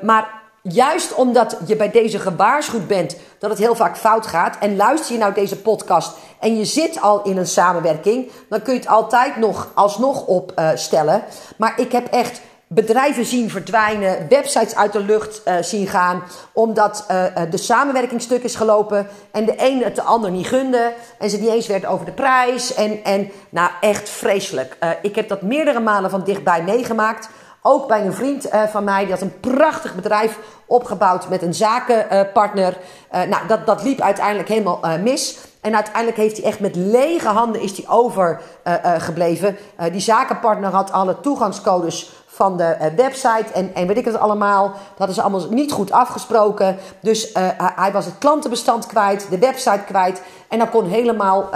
Maar 0.03 0.43
juist 0.69 1.15
omdat 1.15 1.57
je 1.67 1.77
bij 1.77 1.91
deze 1.91 2.19
gewaarschuwd 2.19 2.87
bent 2.87 3.17
dat 3.39 3.51
het 3.51 3.59
heel 3.59 3.75
vaak 3.75 3.97
fout 3.97 4.27
gaat. 4.27 4.57
En 4.61 4.77
luister 4.77 5.13
je 5.13 5.19
nou 5.19 5.35
deze 5.35 5.57
podcast 5.57 6.17
en 6.41 6.57
je 6.57 6.65
zit 6.65 7.01
al 7.01 7.23
in 7.23 7.37
een 7.37 7.47
samenwerking, 7.47 8.31
dan 8.49 8.63
kun 8.63 8.73
je 8.73 8.79
het 8.79 8.89
altijd 8.89 9.37
nog 9.37 9.71
alsnog 9.75 10.27
opstellen. 10.27 11.23
Maar 11.57 11.81
ik 11.81 11.93
heb 11.93 12.07
echt 12.07 12.41
bedrijven 12.67 13.25
zien 13.25 13.51
verdwijnen, 13.51 14.29
websites 14.29 14.75
uit 14.75 14.93
de 14.93 15.01
lucht 15.01 15.43
uh, 15.45 15.55
zien 15.61 15.87
gaan, 15.87 16.23
omdat 16.53 17.07
uh, 17.11 17.25
de 17.51 17.57
samenwerking 17.57 18.23
stuk 18.23 18.43
is 18.43 18.55
gelopen 18.55 19.09
en 19.31 19.45
de 19.45 19.55
een 19.57 19.83
het 19.83 19.95
de 19.95 20.03
ander 20.03 20.31
niet 20.31 20.47
gunde 20.47 20.93
en 21.19 21.31
ze 21.31 21.37
niet 21.37 21.51
eens 21.51 21.67
werd 21.67 21.87
over 21.87 22.07
de 22.07 22.13
prijs. 22.13 22.75
En, 22.75 23.05
en 23.05 23.31
nou, 23.49 23.71
echt 23.81 24.09
vreselijk. 24.09 24.77
Ik 25.03 25.15
heb 25.15 25.29
dat 25.29 25.43
meerdere 25.43 25.81
malen 25.81 26.11
van 26.11 26.25
dichtbij 26.25 26.63
meegemaakt. 26.63 27.29
Ook 27.67 27.89
bij 27.89 28.07
een 28.07 28.13
vriend 28.13 28.49
van 28.71 28.85
mij, 28.85 29.03
die 29.03 29.13
had 29.13 29.21
een 29.21 29.41
prachtig 29.41 29.95
bedrijf 29.95 30.39
opgebouwd 30.67 31.29
met 31.29 31.43
een 31.43 31.55
zakenpartner. 31.55 32.77
nou, 33.11 33.47
dat, 33.47 33.67
dat 33.67 33.83
liep 33.83 34.01
uiteindelijk 34.01 34.49
helemaal 34.49 34.81
mis. 35.03 35.39
En 35.61 35.75
uiteindelijk 35.75 36.17
heeft 36.17 36.37
hij 36.37 36.47
echt 36.47 36.61
met 36.61 36.77
lege 36.77 37.29
handen 37.29 37.61
is 37.61 37.77
hij 37.77 37.89
overgebleven. 37.89 39.57
die 39.93 40.01
zakenpartner 40.01 40.71
had 40.71 40.93
alle 40.93 41.21
toegangscodes 41.21 42.25
van 42.27 42.57
de 42.57 42.93
website 42.97 43.53
en, 43.55 43.75
en 43.75 43.87
weet 43.87 43.97
ik 43.97 44.05
het 44.05 44.19
allemaal. 44.19 44.69
Dat 44.69 44.99
hadden 44.99 45.15
ze 45.15 45.23
allemaal 45.23 45.49
niet 45.51 45.73
goed 45.73 45.93
afgesproken. 45.93 46.79
Dus 47.01 47.31
hij 47.59 47.93
was 47.93 48.05
het 48.05 48.19
klantenbestand 48.19 48.87
kwijt, 48.87 49.27
de 49.31 49.39
website 49.39 49.83
kwijt. 49.87 50.23
En 50.49 50.59
dan 50.59 50.71
kon 50.71 50.87
helemaal 50.87 51.51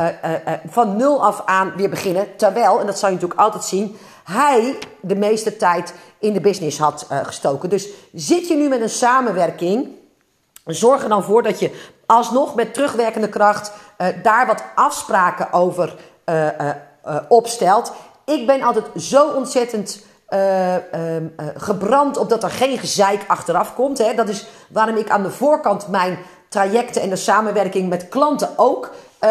van 0.68 0.96
nul 0.96 1.24
af 1.24 1.42
aan 1.44 1.72
weer 1.76 1.90
beginnen. 1.90 2.36
Terwijl, 2.36 2.80
en 2.80 2.86
dat 2.86 2.98
zou 2.98 3.12
je 3.12 3.18
natuurlijk 3.18 3.46
altijd 3.46 3.64
zien, 3.64 3.96
hij 4.28 4.78
de 5.00 5.16
meeste 5.16 5.56
tijd 5.56 5.94
in 6.18 6.32
de 6.32 6.40
business 6.40 6.78
had 6.78 7.06
gestoken. 7.22 7.68
Dus 7.68 7.88
zit 8.12 8.48
je 8.48 8.56
nu 8.56 8.68
met 8.68 8.80
een 8.80 8.88
samenwerking, 8.88 9.88
zorg 10.64 11.02
er 11.02 11.08
dan 11.08 11.24
voor 11.24 11.42
dat 11.42 11.58
je 11.60 11.90
alsnog 12.06 12.54
met 12.54 12.74
terugwerkende 12.74 13.28
kracht 13.28 13.72
daar 14.22 14.46
wat 14.46 14.62
afspraken 14.74 15.52
over 15.52 15.94
opstelt. 17.28 17.92
Ik 18.24 18.46
ben 18.46 18.62
altijd 18.62 18.86
zo 18.96 19.28
ontzettend 19.28 20.06
uh, 20.28 20.74
gebrand 21.56 22.16
op 22.16 22.28
dat 22.28 22.42
er 22.42 22.50
geen 22.50 22.78
gezeik 22.78 23.24
achteraf 23.26 23.74
komt. 23.74 23.98
Hè. 23.98 24.14
Dat 24.14 24.28
is 24.28 24.46
waarom 24.68 24.96
ik 24.96 25.10
aan 25.10 25.22
de 25.22 25.30
voorkant 25.30 25.88
mijn 25.88 26.18
trajecten 26.48 27.02
en 27.02 27.08
de 27.08 27.16
samenwerking 27.16 27.88
met 27.88 28.08
klanten 28.08 28.48
ook 28.56 28.90
uh, 29.20 29.30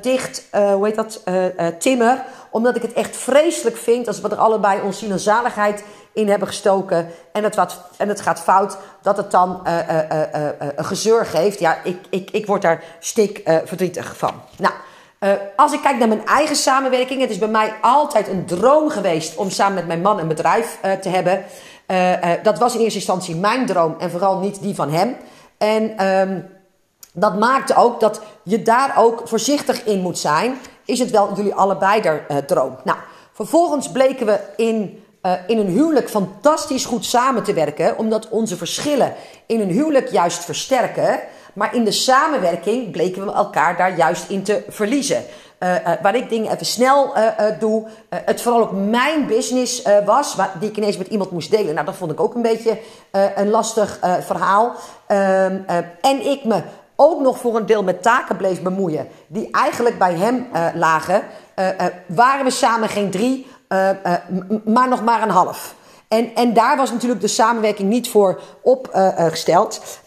dicht, 0.00 0.44
hoe 0.50 0.86
heet 0.86 0.94
dat, 0.94 1.22
timmer. 1.78 2.24
Omdat 2.50 2.76
ik 2.76 2.82
het 2.82 2.92
echt 2.92 3.16
vreselijk 3.16 3.76
vind 3.76 4.06
als 4.06 4.20
we 4.20 4.28
er 4.28 4.36
allebei 4.36 4.80
ons 4.80 5.04
zaligheid 5.16 5.84
in 6.12 6.28
hebben 6.28 6.48
gestoken 6.48 7.08
en 7.32 7.44
het, 7.44 7.56
wat, 7.56 7.80
en 7.96 8.08
het 8.08 8.20
gaat 8.20 8.40
fout, 8.40 8.76
dat 9.02 9.16
het 9.16 9.30
dan 9.30 9.60
een 10.76 10.84
gezeur 10.84 11.26
geeft. 11.26 11.58
Ja, 11.58 11.78
ik, 11.84 11.98
ik, 12.10 12.30
ik 12.30 12.46
word 12.46 12.62
daar 12.62 12.82
stik 12.98 13.40
verdrietig 13.64 14.16
van. 14.16 14.34
Nou. 14.56 14.74
Als 15.56 15.72
ik 15.72 15.82
kijk 15.82 15.98
naar 15.98 16.08
mijn 16.08 16.26
eigen 16.26 16.56
samenwerking, 16.56 17.20
het 17.20 17.30
is 17.30 17.38
bij 17.38 17.48
mij 17.48 17.74
altijd 17.80 18.28
een 18.28 18.46
droom 18.46 18.90
geweest 18.90 19.36
om 19.36 19.50
samen 19.50 19.74
met 19.74 19.86
mijn 19.86 20.00
man 20.00 20.18
een 20.18 20.28
bedrijf 20.28 20.78
te 21.00 21.08
hebben. 21.08 21.44
Dat 22.42 22.58
was 22.58 22.74
in 22.74 22.80
eerste 22.80 22.98
instantie 22.98 23.36
mijn 23.36 23.66
droom 23.66 23.96
en 23.98 24.10
vooral 24.10 24.38
niet 24.38 24.62
die 24.62 24.74
van 24.74 24.90
hem. 24.90 25.16
En 25.58 26.06
um, 26.06 26.46
dat 27.18 27.38
maakte 27.38 27.76
ook 27.76 28.00
dat 28.00 28.20
je 28.42 28.62
daar 28.62 28.94
ook 28.98 29.22
voorzichtig 29.24 29.84
in 29.84 30.00
moet 30.00 30.18
zijn. 30.18 30.58
Is 30.84 30.98
het 30.98 31.10
wel 31.10 31.34
jullie 31.36 31.54
allebei 31.54 32.00
der 32.00 32.44
droom? 32.46 32.76
Nou, 32.84 32.98
vervolgens 33.32 33.90
bleken 33.90 34.26
we 34.26 34.40
in 34.56 35.00
in 35.46 35.58
een 35.58 35.66
huwelijk 35.66 36.10
fantastisch 36.10 36.84
goed 36.84 37.04
samen 37.04 37.42
te 37.42 37.52
werken, 37.52 37.98
omdat 37.98 38.28
onze 38.28 38.56
verschillen 38.56 39.14
in 39.46 39.60
een 39.60 39.70
huwelijk 39.70 40.10
juist 40.10 40.44
versterken. 40.44 41.20
Maar 41.52 41.74
in 41.74 41.84
de 41.84 41.92
samenwerking 41.92 42.90
bleken 42.90 43.26
we 43.26 43.32
elkaar 43.32 43.76
daar 43.76 43.96
juist 43.96 44.28
in 44.28 44.42
te 44.42 44.64
verliezen. 44.68 45.24
Uh, 45.60 45.74
uh, 45.74 45.90
waar 46.02 46.16
ik 46.16 46.28
dingen 46.28 46.52
even 46.52 46.66
snel 46.66 47.16
uh, 47.16 47.28
doe. 47.58 47.86
het 48.08 48.42
vooral 48.42 48.60
ook 48.60 48.72
mijn 48.72 49.26
business 49.26 49.82
was, 50.04 50.36
die 50.60 50.68
ik 50.68 50.76
ineens 50.76 50.96
met 50.96 51.06
iemand 51.06 51.30
moest 51.30 51.50
delen. 51.50 51.74
Nou, 51.74 51.86
dat 51.86 51.96
vond 51.96 52.12
ik 52.12 52.20
ook 52.20 52.34
een 52.34 52.42
beetje 52.42 52.78
een 53.34 53.50
lastig 53.50 53.98
verhaal. 54.20 54.72
Ehm, 55.06 55.56
en 56.00 56.26
ik 56.26 56.44
me 56.44 56.62
ook 56.96 57.20
nog 57.20 57.38
voor 57.38 57.56
een 57.56 57.66
deel 57.66 57.82
met 57.82 58.02
taken 58.02 58.36
bleef 58.36 58.62
bemoeien, 58.62 59.08
die 59.26 59.48
eigenlijk 59.50 59.98
bij 59.98 60.14
hem 60.14 60.46
lagen. 60.74 61.22
waren 62.06 62.44
we 62.44 62.50
samen 62.50 62.88
geen 62.88 63.10
drie, 63.10 63.46
maar 64.64 64.88
nog 64.88 65.04
maar 65.04 65.22
een 65.22 65.30
half. 65.30 65.74
En, 66.08 66.34
en 66.34 66.52
daar 66.52 66.76
was 66.76 66.90
natuurlijk 66.90 67.20
de 67.20 67.26
samenwerking 67.26 67.88
niet 67.88 68.08
voor 68.08 68.40
opgesteld. 68.62 70.00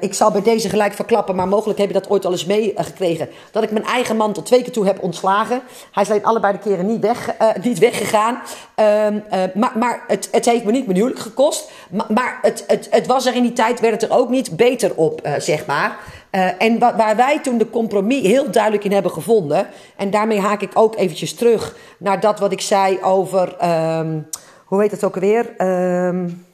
Ik 0.00 0.14
zal 0.14 0.30
bij 0.30 0.42
deze 0.42 0.68
gelijk 0.68 0.92
verklappen, 0.92 1.34
maar 1.34 1.48
mogelijk 1.48 1.78
heb 1.78 1.88
je 1.88 1.94
dat 1.94 2.10
ooit 2.10 2.24
al 2.24 2.32
eens 2.32 2.44
meegekregen. 2.44 3.28
dat 3.50 3.62
ik 3.62 3.70
mijn 3.70 3.84
eigen 3.84 4.16
man 4.16 4.32
tot 4.32 4.46
twee 4.46 4.62
keer 4.62 4.72
toe 4.72 4.86
heb 4.86 5.02
ontslagen. 5.02 5.62
Hij 5.92 6.02
is 6.02 6.10
alleen 6.10 6.24
allebei 6.24 6.52
de 6.52 6.58
keren 6.58 6.86
niet, 6.86 7.00
weg, 7.00 7.34
niet 7.62 7.78
weggegaan. 7.78 8.42
Ehm, 8.74 9.18
maar 9.54 9.72
maar 9.78 10.04
het, 10.06 10.28
het 10.32 10.44
heeft 10.44 10.64
me 10.64 10.72
niet 10.72 10.86
mijn 10.86 10.98
huwelijk 10.98 11.20
gekost. 11.20 11.70
Maar, 11.90 12.06
maar 12.08 12.38
het, 12.42 12.64
het, 12.66 12.86
het 12.90 13.06
was 13.06 13.26
er 13.26 13.34
in 13.34 13.42
die 13.42 13.52
tijd, 13.52 13.80
werd 13.80 14.00
het 14.00 14.10
er 14.10 14.16
ook 14.16 14.28
niet 14.28 14.56
beter 14.56 14.94
op, 14.94 15.20
zeg 15.38 15.66
maar. 15.66 15.98
Uh, 16.34 16.62
en 16.62 16.78
wa 16.78 16.96
waar 16.96 17.16
wij 17.16 17.40
toen 17.40 17.58
de 17.58 17.70
compromis 17.70 18.26
heel 18.26 18.50
duidelijk 18.50 18.84
in 18.84 18.92
hebben 18.92 19.10
gevonden. 19.10 19.66
En 19.96 20.10
daarmee 20.10 20.40
haak 20.40 20.60
ik 20.60 20.70
ook 20.74 20.96
eventjes 20.96 21.34
terug 21.34 21.76
naar 21.98 22.20
dat 22.20 22.38
wat 22.38 22.52
ik 22.52 22.60
zei 22.60 23.02
over. 23.02 23.56
Um, 23.98 24.28
hoe 24.64 24.80
heet 24.80 24.90
het 24.90 25.04
ook 25.04 25.14
alweer? 25.14 25.54
Um, 25.58 26.46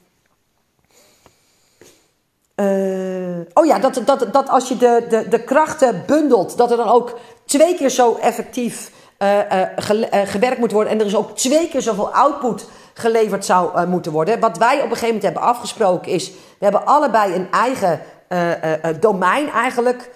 uh, 2.57 3.39
oh 3.55 3.67
ja, 3.67 3.79
dat, 3.79 4.03
dat, 4.05 4.33
dat 4.33 4.49
als 4.49 4.69
je 4.69 4.77
de, 4.77 5.07
de, 5.09 5.29
de 5.29 5.45
krachten 5.45 6.03
bundelt, 6.07 6.57
dat 6.57 6.71
er 6.71 6.77
dan 6.77 6.89
ook 6.89 7.19
twee 7.45 7.75
keer 7.75 7.91
zo 7.91 8.17
effectief 8.23 8.91
ge, 9.77 10.09
gewerkt 10.27 10.59
moet 10.59 10.73
worden. 10.73 10.93
En 10.93 11.01
er 11.01 11.07
is 11.07 11.17
ook 11.17 11.37
twee 11.37 11.69
keer 11.69 11.83
zoveel 11.83 12.15
output 12.15 12.69
geleverd 12.95 13.45
zou 13.45 13.87
moeten 13.87 14.13
worden. 14.13 14.41
Wat 14.41 14.59
wij 14.59 14.77
op 14.77 14.83
een 14.83 14.89
gegeven 14.89 15.07
moment 15.07 15.25
hebben 15.25 15.43
afgesproken 15.43 16.13
is, 16.13 16.31
we 16.31 16.65
hebben 16.65 16.87
allebei 16.87 17.35
een 17.35 17.51
eigen 17.51 18.01
domein 19.01 19.51
eigenlijk 19.51 20.11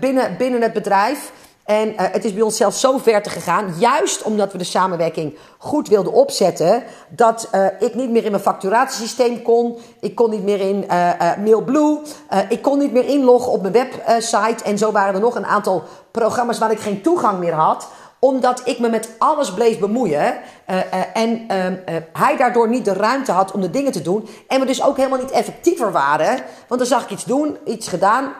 binnen, 0.00 0.36
binnen 0.36 0.62
het 0.62 0.72
bedrijf. 0.72 1.32
En 1.64 1.92
het 1.96 2.24
is 2.24 2.34
bij 2.34 2.42
ons 2.42 2.56
zelfs 2.56 2.80
zo 2.80 2.98
ver 2.98 3.22
te 3.22 3.30
gegaan, 3.30 3.74
juist 3.78 4.22
omdat 4.22 4.52
we 4.52 4.58
de 4.58 4.64
samenwerking 4.64 5.36
goed 5.58 5.88
wilden 5.88 6.12
opzetten, 6.12 6.82
dat 7.08 7.50
ik 7.78 7.94
niet 7.94 8.10
meer 8.10 8.24
in 8.24 8.30
mijn 8.30 8.42
facturatiesysteem 8.42 9.42
kon. 9.42 9.78
Ik 10.00 10.14
kon 10.14 10.30
niet 10.30 10.42
meer 10.42 10.60
in 10.60 10.84
uh, 10.90 11.12
MailBlue. 11.44 12.00
ik 12.48 12.62
kon 12.62 12.78
niet 12.78 12.92
meer 12.92 13.08
inloggen 13.08 13.52
op 13.52 13.62
mijn 13.62 13.72
website. 13.72 14.64
En 14.64 14.78
zo 14.78 14.92
waren 14.92 15.14
er 15.14 15.20
nog 15.20 15.34
een 15.34 15.46
aantal 15.46 15.82
programma's 16.10 16.58
waar 16.58 16.70
ik 16.70 16.80
geen 16.80 17.02
toegang 17.02 17.38
meer 17.38 17.54
had 17.54 17.88
omdat 18.20 18.62
ik 18.64 18.78
me 18.78 18.88
met 18.88 19.08
alles 19.18 19.54
bleef 19.54 19.78
bemoeien. 19.78 20.38
Uh, 20.70 20.76
uh, 20.76 20.82
en 21.12 21.46
uh, 21.50 21.96
hij 22.12 22.36
daardoor 22.36 22.68
niet 22.68 22.84
de 22.84 22.92
ruimte 22.92 23.32
had 23.32 23.52
om 23.52 23.60
de 23.60 23.70
dingen 23.70 23.92
te 23.92 24.02
doen. 24.02 24.28
En 24.48 24.60
we 24.60 24.66
dus 24.66 24.82
ook 24.82 24.96
helemaal 24.96 25.18
niet 25.18 25.30
effectiever 25.30 25.92
waren. 25.92 26.38
Want 26.68 26.80
dan 26.80 26.90
zag 26.90 27.02
ik 27.04 27.10
iets 27.10 27.24
doen, 27.24 27.56
iets 27.64 27.88
gedaan 27.88 28.32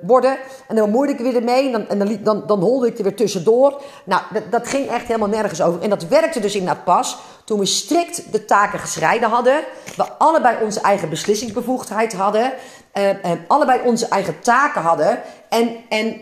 worden. 0.00 0.36
En 0.68 0.76
dan 0.76 0.84
bemoeide 0.84 1.12
ik 1.12 1.18
weer 1.18 1.36
ermee. 1.36 1.66
En, 1.66 1.72
dan, 1.72 1.88
en 1.88 2.22
dan, 2.22 2.42
dan, 2.46 2.60
holde 2.60 2.86
ik 2.86 2.96
er 2.96 3.02
weer 3.02 3.16
tussendoor. 3.16 3.82
Nou, 4.04 4.22
dat, 4.32 4.42
dat 4.50 4.68
ging 4.68 4.88
echt 4.88 5.06
helemaal 5.06 5.28
nergens 5.28 5.62
over. 5.62 5.82
En 5.82 5.90
dat 5.90 6.06
werkte 6.06 6.40
dus 6.40 6.54
inderdaad 6.54 6.84
pas 6.84 7.18
toen 7.44 7.58
we 7.58 7.66
strikt 7.66 8.32
de 8.32 8.44
taken 8.44 8.78
gescheiden 8.78 9.28
hadden. 9.28 9.60
We 9.96 10.04
allebei 10.18 10.56
onze 10.62 10.80
eigen 10.80 11.08
beslissingsbevoegdheid 11.08 12.12
hadden. 12.12 12.52
allebei 13.46 13.80
onze 13.84 14.08
eigen 14.08 14.40
taken 14.40 14.82
hadden. 14.82 15.20
En, 15.48 15.70
en 15.88 16.20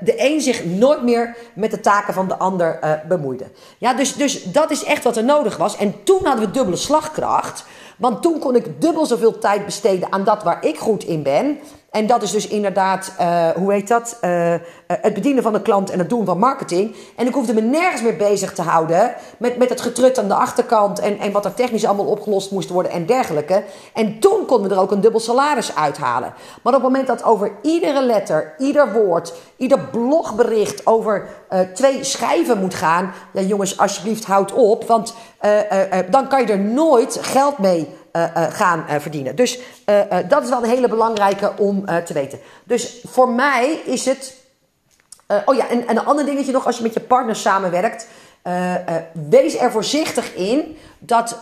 de 0.00 0.14
een 0.16 0.40
zich 0.40 0.64
nooit 0.64 1.02
meer 1.02 1.36
met 1.54 1.70
de 1.70 1.80
taken 1.80 2.14
van 2.14 2.28
de 2.28 2.36
ander 2.36 2.78
bemoeide. 3.08 3.44
Ja, 3.78 3.94
dus, 3.94 4.14
dus 4.14 4.27
dat 4.34 4.70
is 4.70 4.84
echt 4.84 5.04
wat 5.04 5.16
er 5.16 5.24
nodig 5.24 5.56
was. 5.56 5.76
En 5.76 5.94
toen 6.04 6.24
hadden 6.24 6.44
we 6.44 6.50
dubbele 6.50 6.76
slagkracht. 6.76 7.64
Want 7.96 8.22
toen 8.22 8.38
kon 8.38 8.56
ik 8.56 8.80
dubbel 8.80 9.06
zoveel 9.06 9.38
tijd 9.38 9.64
besteden 9.64 10.12
aan 10.12 10.24
dat 10.24 10.42
waar 10.42 10.64
ik 10.64 10.78
goed 10.78 11.04
in 11.04 11.22
ben. 11.22 11.58
En 11.90 12.06
dat 12.06 12.22
is 12.22 12.30
dus 12.30 12.48
inderdaad, 12.48 13.12
uh, 13.20 13.48
hoe 13.48 13.72
heet 13.72 13.88
dat? 13.88 14.18
Uh, 14.20 14.54
het 14.86 15.14
bedienen 15.14 15.42
van 15.42 15.52
de 15.52 15.62
klant 15.62 15.90
en 15.90 15.98
het 15.98 16.08
doen 16.08 16.24
van 16.24 16.38
marketing. 16.38 16.96
En 17.16 17.26
ik 17.26 17.34
hoefde 17.34 17.54
me 17.54 17.60
nergens 17.60 18.02
meer 18.02 18.16
bezig 18.16 18.52
te 18.52 18.62
houden 18.62 19.14
met, 19.38 19.56
met 19.56 19.68
het 19.68 19.80
getrut 19.80 20.18
aan 20.18 20.28
de 20.28 20.34
achterkant 20.34 20.98
en, 20.98 21.18
en 21.18 21.32
wat 21.32 21.44
er 21.44 21.54
technisch 21.54 21.84
allemaal 21.84 22.06
opgelost 22.06 22.50
moest 22.50 22.68
worden 22.68 22.92
en 22.92 23.06
dergelijke. 23.06 23.64
En 23.94 24.18
toen 24.18 24.46
konden 24.46 24.68
we 24.68 24.74
er 24.74 24.80
ook 24.80 24.90
een 24.90 25.00
dubbel 25.00 25.20
salaris 25.20 25.74
uithalen. 25.76 26.34
Maar 26.62 26.74
op 26.74 26.82
het 26.82 26.90
moment 26.90 27.06
dat 27.06 27.24
over 27.24 27.52
iedere 27.62 28.02
letter, 28.02 28.54
ieder 28.58 28.92
woord, 28.92 29.32
ieder 29.56 29.80
blogbericht 29.80 30.86
over 30.86 31.28
twee 31.74 32.04
schijven 32.04 32.58
moet 32.58 32.74
gaan. 32.74 33.12
Ja, 33.32 33.40
jongens, 33.40 33.78
alsjeblieft, 33.78 34.24
houd 34.24 34.52
op. 34.52 34.84
Want 34.84 35.14
dan 36.10 36.28
kan 36.28 36.40
je 36.40 36.52
er 36.52 36.58
nooit 36.58 37.18
geld 37.20 37.58
mee 37.58 37.88
gaan 38.32 38.84
uh, 38.88 38.94
verdienen. 38.98 39.36
Dus 39.36 39.58
dat 40.28 40.42
is 40.42 40.48
wel 40.48 40.62
een 40.62 40.70
hele 40.70 40.88
belangrijke 40.88 41.52
om 41.58 41.84
te 42.04 42.12
weten. 42.12 42.38
Dus 42.64 43.00
voor 43.06 43.28
mij 43.28 43.80
is 43.84 44.04
het. 44.04 44.34
oh 45.44 45.54
ja, 45.54 45.68
en, 45.68 45.86
en, 45.88 45.96
een 45.96 46.04
ander 46.04 46.24
dingetje 46.24 46.52
nog, 46.52 46.66
als 46.66 46.76
je 46.76 46.82
met 46.82 46.94
je 46.94 47.00
partner 47.00 47.36
samenwerkt. 47.36 48.06
wees 49.12 49.58
er 49.58 49.70
voorzichtig 49.70 50.34
in 50.34 50.76
dat 50.98 51.38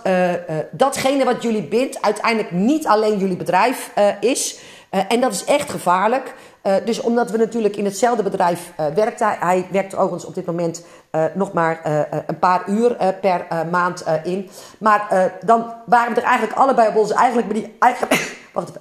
datgene 0.71 1.25
wat 1.25 1.43
jullie 1.43 1.63
bindt 1.63 2.03
uiteindelijk 2.03 2.51
niet 2.51 2.87
alleen 2.87 3.19
jullie 3.19 3.37
bedrijf 3.37 3.93
is. 4.21 4.59
en 4.91 5.21
dat 5.21 5.33
is 5.33 5.45
echt 5.45 5.71
gevaarlijk. 5.71 6.35
Uh, 6.67 6.75
dus 6.85 7.01
omdat 7.01 7.31
we 7.31 7.39
natuurlijk 7.39 7.77
in 7.77 7.85
hetzelfde 7.85 8.23
bedrijf 8.23 8.73
uh, 8.81 8.87
werkt, 8.87 9.21
hij, 9.21 9.37
hij 9.41 9.67
werkt 9.71 9.95
overigens 9.95 10.25
op 10.25 10.35
dit 10.35 10.47
moment 10.47 10.85
uh, 11.13 11.25
nog 11.35 11.53
maar 11.53 11.81
een 12.27 12.39
paar 12.39 12.69
uur 12.69 13.15
per 13.21 13.47
maand 13.71 14.05
in. 14.25 14.51
Maar 14.79 15.33
dan 15.45 15.75
waren 15.87 16.15
we 16.15 16.21
er 16.21 16.27
eigenlijk 16.27 16.59
allebei 16.59 16.89
op 16.89 16.97
onze, 16.97 17.15
eigenlijk, 17.15 17.55
die, 17.55 17.77
eigen, 17.79 18.09
wacht 18.53 18.69
even, 18.69 18.81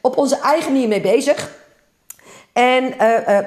op 0.00 0.16
onze 0.16 0.38
eigen 0.38 0.72
manier 0.72 0.88
mee 0.88 1.00
bezig. 1.00 1.50
En 2.52 2.94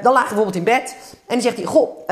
dan 0.02 0.13
lagen 0.13 0.30
we 0.30 0.43
bijvoorbeeld 0.43 0.56
in 0.56 0.63
bed. 0.63 0.95
En 1.12 1.34
dan 1.34 1.41
zegt 1.41 1.58
hij: 1.58 1.65
Goh, 1.65 2.08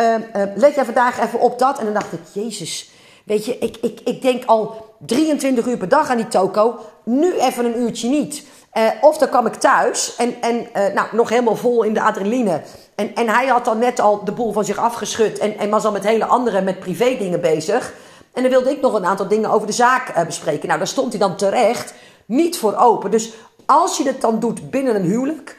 let 0.56 0.76
jij 0.76 0.86
vandaag 0.86 1.20
even 1.20 1.40
op 1.40 1.60
dat? 1.60 1.80
En 1.80 1.86
dan 1.86 1.94
dacht 1.94 2.14
ik: 2.14 2.20
Jezus, 2.34 2.92
weet 3.26 3.46
je, 3.46 3.58
ik, 3.58 3.78
ik, 3.82 4.00
ik 4.04 4.22
denk 4.22 4.46
al 4.46 4.96
23 5.06 5.66
uur 5.66 5.78
per 5.78 5.90
dag 5.90 6.10
aan 6.10 6.18
die 6.18 6.28
toko. 6.28 6.80
Nu 7.04 7.40
even 7.40 7.66
een 7.66 7.80
uurtje 7.80 8.10
niet. 8.10 8.46
Uh, 8.78 8.84
of 9.02 9.18
dan 9.18 9.30
kwam 9.30 9.46
ik 9.46 9.54
thuis 9.54 10.16
en, 10.16 10.42
en 10.42 10.56
uh, 10.56 10.94
nou, 10.94 11.08
nog 11.12 11.30
helemaal 11.30 11.56
vol 11.56 11.84
in 11.84 11.94
de 11.94 12.02
adrenaline. 12.02 12.62
En, 12.96 13.16
en 13.16 13.30
hij 13.30 13.48
had 13.48 13.66
dan 13.66 13.80
net 13.80 14.00
al 14.00 14.24
de 14.24 14.32
boel 14.32 14.52
van 14.52 14.66
zich 14.66 14.78
afgeschud 14.78 15.38
en, 15.38 15.58
en 15.58 15.70
was 15.70 15.86
al 15.86 15.92
met 15.92 16.04
hele 16.04 16.26
andere, 16.26 16.62
met 16.62 16.80
privé 16.80 17.18
dingen 17.18 17.42
bezig. 17.42 17.94
En 18.34 18.42
dan 18.42 18.52
wilde 18.52 18.70
ik 18.70 18.82
nog 18.82 18.94
een 18.94 19.06
aantal 19.06 19.28
dingen 19.28 19.50
over 19.50 19.68
de 19.68 19.74
zaak 19.74 20.10
uh, 20.10 20.26
bespreken. 20.26 20.68
Nou, 20.68 20.80
daar 20.80 20.88
stond 20.88 21.12
hij 21.12 21.20
dan 21.20 21.36
terecht 21.36 21.94
niet 22.26 22.58
voor 22.58 22.76
open. 22.76 23.12
Dus 23.12 23.34
als 23.66 23.98
je 23.98 24.04
het 24.04 24.22
dan 24.22 24.40
doet 24.40 24.70
binnen 24.70 24.96
een 24.96 25.04
huwelijk, 25.04 25.58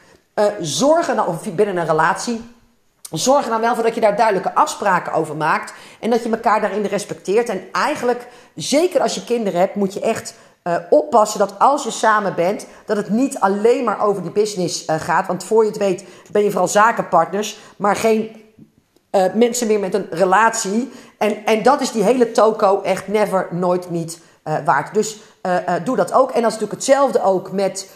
zorg 0.59 1.05
dan, 1.05 1.27
of 1.27 1.53
binnen 1.53 1.77
een 1.77 1.85
relatie, 1.85 2.41
zorg 3.11 3.43
er 3.43 3.49
dan 3.49 3.61
wel 3.61 3.73
voor 3.73 3.83
dat 3.83 3.95
je 3.95 4.01
daar 4.01 4.15
duidelijke 4.15 4.55
afspraken 4.55 5.13
over 5.13 5.35
maakt. 5.35 5.73
En 5.99 6.09
dat 6.09 6.23
je 6.23 6.29
elkaar 6.29 6.61
daarin 6.61 6.85
respecteert. 6.85 7.49
En 7.49 7.67
eigenlijk, 7.71 8.27
zeker 8.55 9.01
als 9.01 9.15
je 9.15 9.23
kinderen 9.23 9.59
hebt, 9.59 9.75
moet 9.75 9.93
je 9.93 9.99
echt 9.99 10.33
uh, 10.67 10.75
oppassen 10.89 11.39
dat 11.39 11.59
als 11.59 11.83
je 11.83 11.91
samen 11.91 12.35
bent, 12.35 12.67
dat 12.85 12.97
het 12.97 13.09
niet 13.09 13.39
alleen 13.39 13.83
maar 13.83 14.01
over 14.01 14.21
die 14.21 14.31
business 14.31 14.87
uh, 14.87 14.95
gaat. 14.99 15.27
Want 15.27 15.43
voor 15.43 15.63
je 15.63 15.69
het 15.69 15.79
weet 15.79 16.03
ben 16.31 16.43
je 16.43 16.49
vooral 16.49 16.67
zakenpartners, 16.67 17.59
maar 17.77 17.95
geen 17.95 18.43
uh, 19.11 19.23
mensen 19.33 19.67
meer 19.67 19.79
met 19.79 19.93
een 19.93 20.07
relatie. 20.09 20.91
En, 21.17 21.45
en 21.45 21.63
dat 21.63 21.81
is 21.81 21.91
die 21.91 22.03
hele 22.03 22.31
toko 22.31 22.81
echt 22.81 23.07
never, 23.07 23.47
nooit, 23.51 23.89
niet 23.89 24.19
waard. 24.65 24.93
Dus 24.93 25.17
doe 25.83 25.95
dat 25.95 26.13
ook. 26.13 26.31
En 26.31 26.41
dat 26.41 26.51
is 26.51 26.57
natuurlijk 26.59 26.71
hetzelfde 26.71 27.23
ook 27.23 27.51
met 27.51 27.89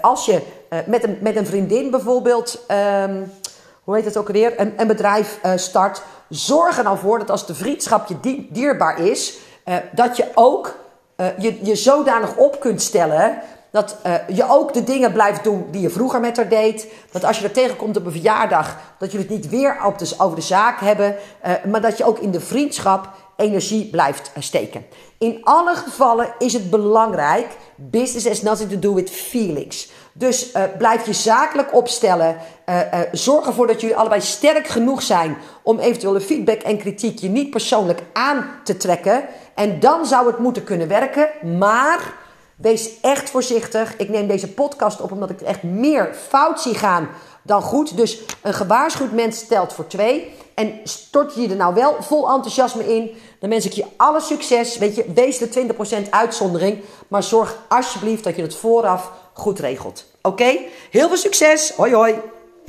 als 0.00 0.24
je 0.24 0.42
met, 0.86 1.04
een, 1.04 1.18
met 1.20 1.36
een 1.36 1.46
vriendin 1.46 1.90
bijvoorbeeld, 1.90 2.64
um, 3.04 3.32
hoe 3.84 3.94
heet 3.94 4.04
het 4.04 4.16
ook 4.16 4.26
alweer, 4.26 4.60
een, 4.60 4.72
een 4.76 4.86
bedrijf 4.86 5.40
start. 5.54 6.02
Zorg 6.28 6.78
er 6.78 6.84
dan 6.84 6.98
voor 6.98 7.18
dat 7.18 7.30
als 7.30 7.46
de 7.46 7.54
vriendschap 7.54 8.08
je 8.08 8.46
dierbaar 8.50 8.98
is, 8.98 9.38
dat 9.92 10.16
je 10.16 10.26
ook 10.34 10.79
uh, 11.20 11.26
je, 11.38 11.58
je 11.62 11.74
zodanig 11.74 12.36
op 12.36 12.60
kunt 12.60 12.82
stellen 12.82 13.38
dat 13.70 13.96
uh, 14.06 14.14
je 14.36 14.48
ook 14.48 14.72
de 14.72 14.84
dingen 14.84 15.12
blijft 15.12 15.44
doen 15.44 15.66
die 15.70 15.80
je 15.80 15.90
vroeger 15.90 16.20
met 16.20 16.36
haar 16.36 16.48
deed. 16.48 16.86
Dat 17.10 17.24
als 17.24 17.38
je 17.38 17.44
er 17.44 17.52
tegenkomt 17.52 17.96
op 17.96 18.06
een 18.06 18.12
verjaardag, 18.12 18.76
dat 18.98 19.12
jullie 19.12 19.26
het 19.26 19.36
niet 19.36 19.48
weer 19.48 19.76
op 19.86 19.98
de, 19.98 20.14
over 20.18 20.36
de 20.36 20.42
zaak 20.42 20.80
hebben, 20.80 21.16
uh, 21.46 21.52
maar 21.70 21.80
dat 21.80 21.98
je 21.98 22.04
ook 22.04 22.18
in 22.18 22.30
de 22.30 22.40
vriendschap 22.40 23.08
energie 23.36 23.90
blijft 23.90 24.30
steken. 24.38 24.84
In 25.18 25.40
alle 25.42 25.74
gevallen 25.74 26.34
is 26.38 26.52
het 26.52 26.70
belangrijk, 26.70 27.46
business 27.76 28.26
has 28.26 28.42
nothing 28.42 28.70
to 28.70 28.78
do 28.78 28.94
with 28.94 29.10
feelings. 29.10 29.90
Dus 30.12 30.54
uh, 30.54 30.62
blijf 30.78 31.06
je 31.06 31.12
zakelijk 31.12 31.74
opstellen. 31.74 32.36
Uh, 32.68 32.76
uh, 32.76 33.00
zorg 33.12 33.46
ervoor 33.46 33.66
dat 33.66 33.80
jullie 33.80 33.96
allebei 33.96 34.20
sterk 34.20 34.66
genoeg 34.66 35.02
zijn 35.02 35.36
om 35.62 35.78
eventuele 35.78 36.20
feedback 36.20 36.60
en 36.60 36.78
kritiek 36.78 37.18
je 37.18 37.28
niet 37.28 37.50
persoonlijk 37.50 38.02
aan 38.12 38.50
te 38.64 38.76
trekken. 38.76 39.24
En 39.54 39.80
dan 39.80 40.06
zou 40.06 40.26
het 40.26 40.38
moeten 40.38 40.64
kunnen 40.64 40.88
werken. 40.88 41.28
Maar 41.58 42.14
wees 42.56 43.00
echt 43.00 43.30
voorzichtig. 43.30 43.96
Ik 43.96 44.08
neem 44.08 44.26
deze 44.26 44.52
podcast 44.52 45.00
op 45.00 45.12
omdat 45.12 45.30
ik 45.30 45.40
echt 45.40 45.62
meer 45.62 46.14
fout 46.28 46.60
zie 46.60 46.74
gaan 46.74 47.08
dan 47.42 47.62
goed. 47.62 47.96
Dus 47.96 48.20
een 48.42 48.54
gewaarschuwd 48.54 49.12
mens 49.12 49.38
stelt 49.38 49.72
voor 49.72 49.86
twee. 49.86 50.34
En 50.54 50.80
stort 50.84 51.34
je 51.34 51.48
er 51.48 51.56
nou 51.56 51.74
wel 51.74 51.96
vol 52.00 52.30
enthousiasme 52.30 52.94
in, 52.94 53.10
dan 53.40 53.50
wens 53.50 53.64
ik 53.64 53.72
je 53.72 53.84
alle 53.96 54.20
succes. 54.20 54.78
Weet 54.78 54.96
je, 54.96 55.12
wees 55.14 55.38
de 55.38 55.74
20% 56.06 56.10
uitzondering. 56.10 56.78
Maar 57.08 57.22
zorg 57.22 57.56
alsjeblieft 57.68 58.24
dat 58.24 58.36
je 58.36 58.42
het 58.42 58.56
vooraf 58.56 59.10
goed 59.40 59.58
regelt. 59.58 60.04
Oké? 60.22 60.58
Heel 60.90 61.08
veel 61.08 61.16
succes. 61.16 61.72
Hoi 61.76 61.94
hoi. 61.94 62.14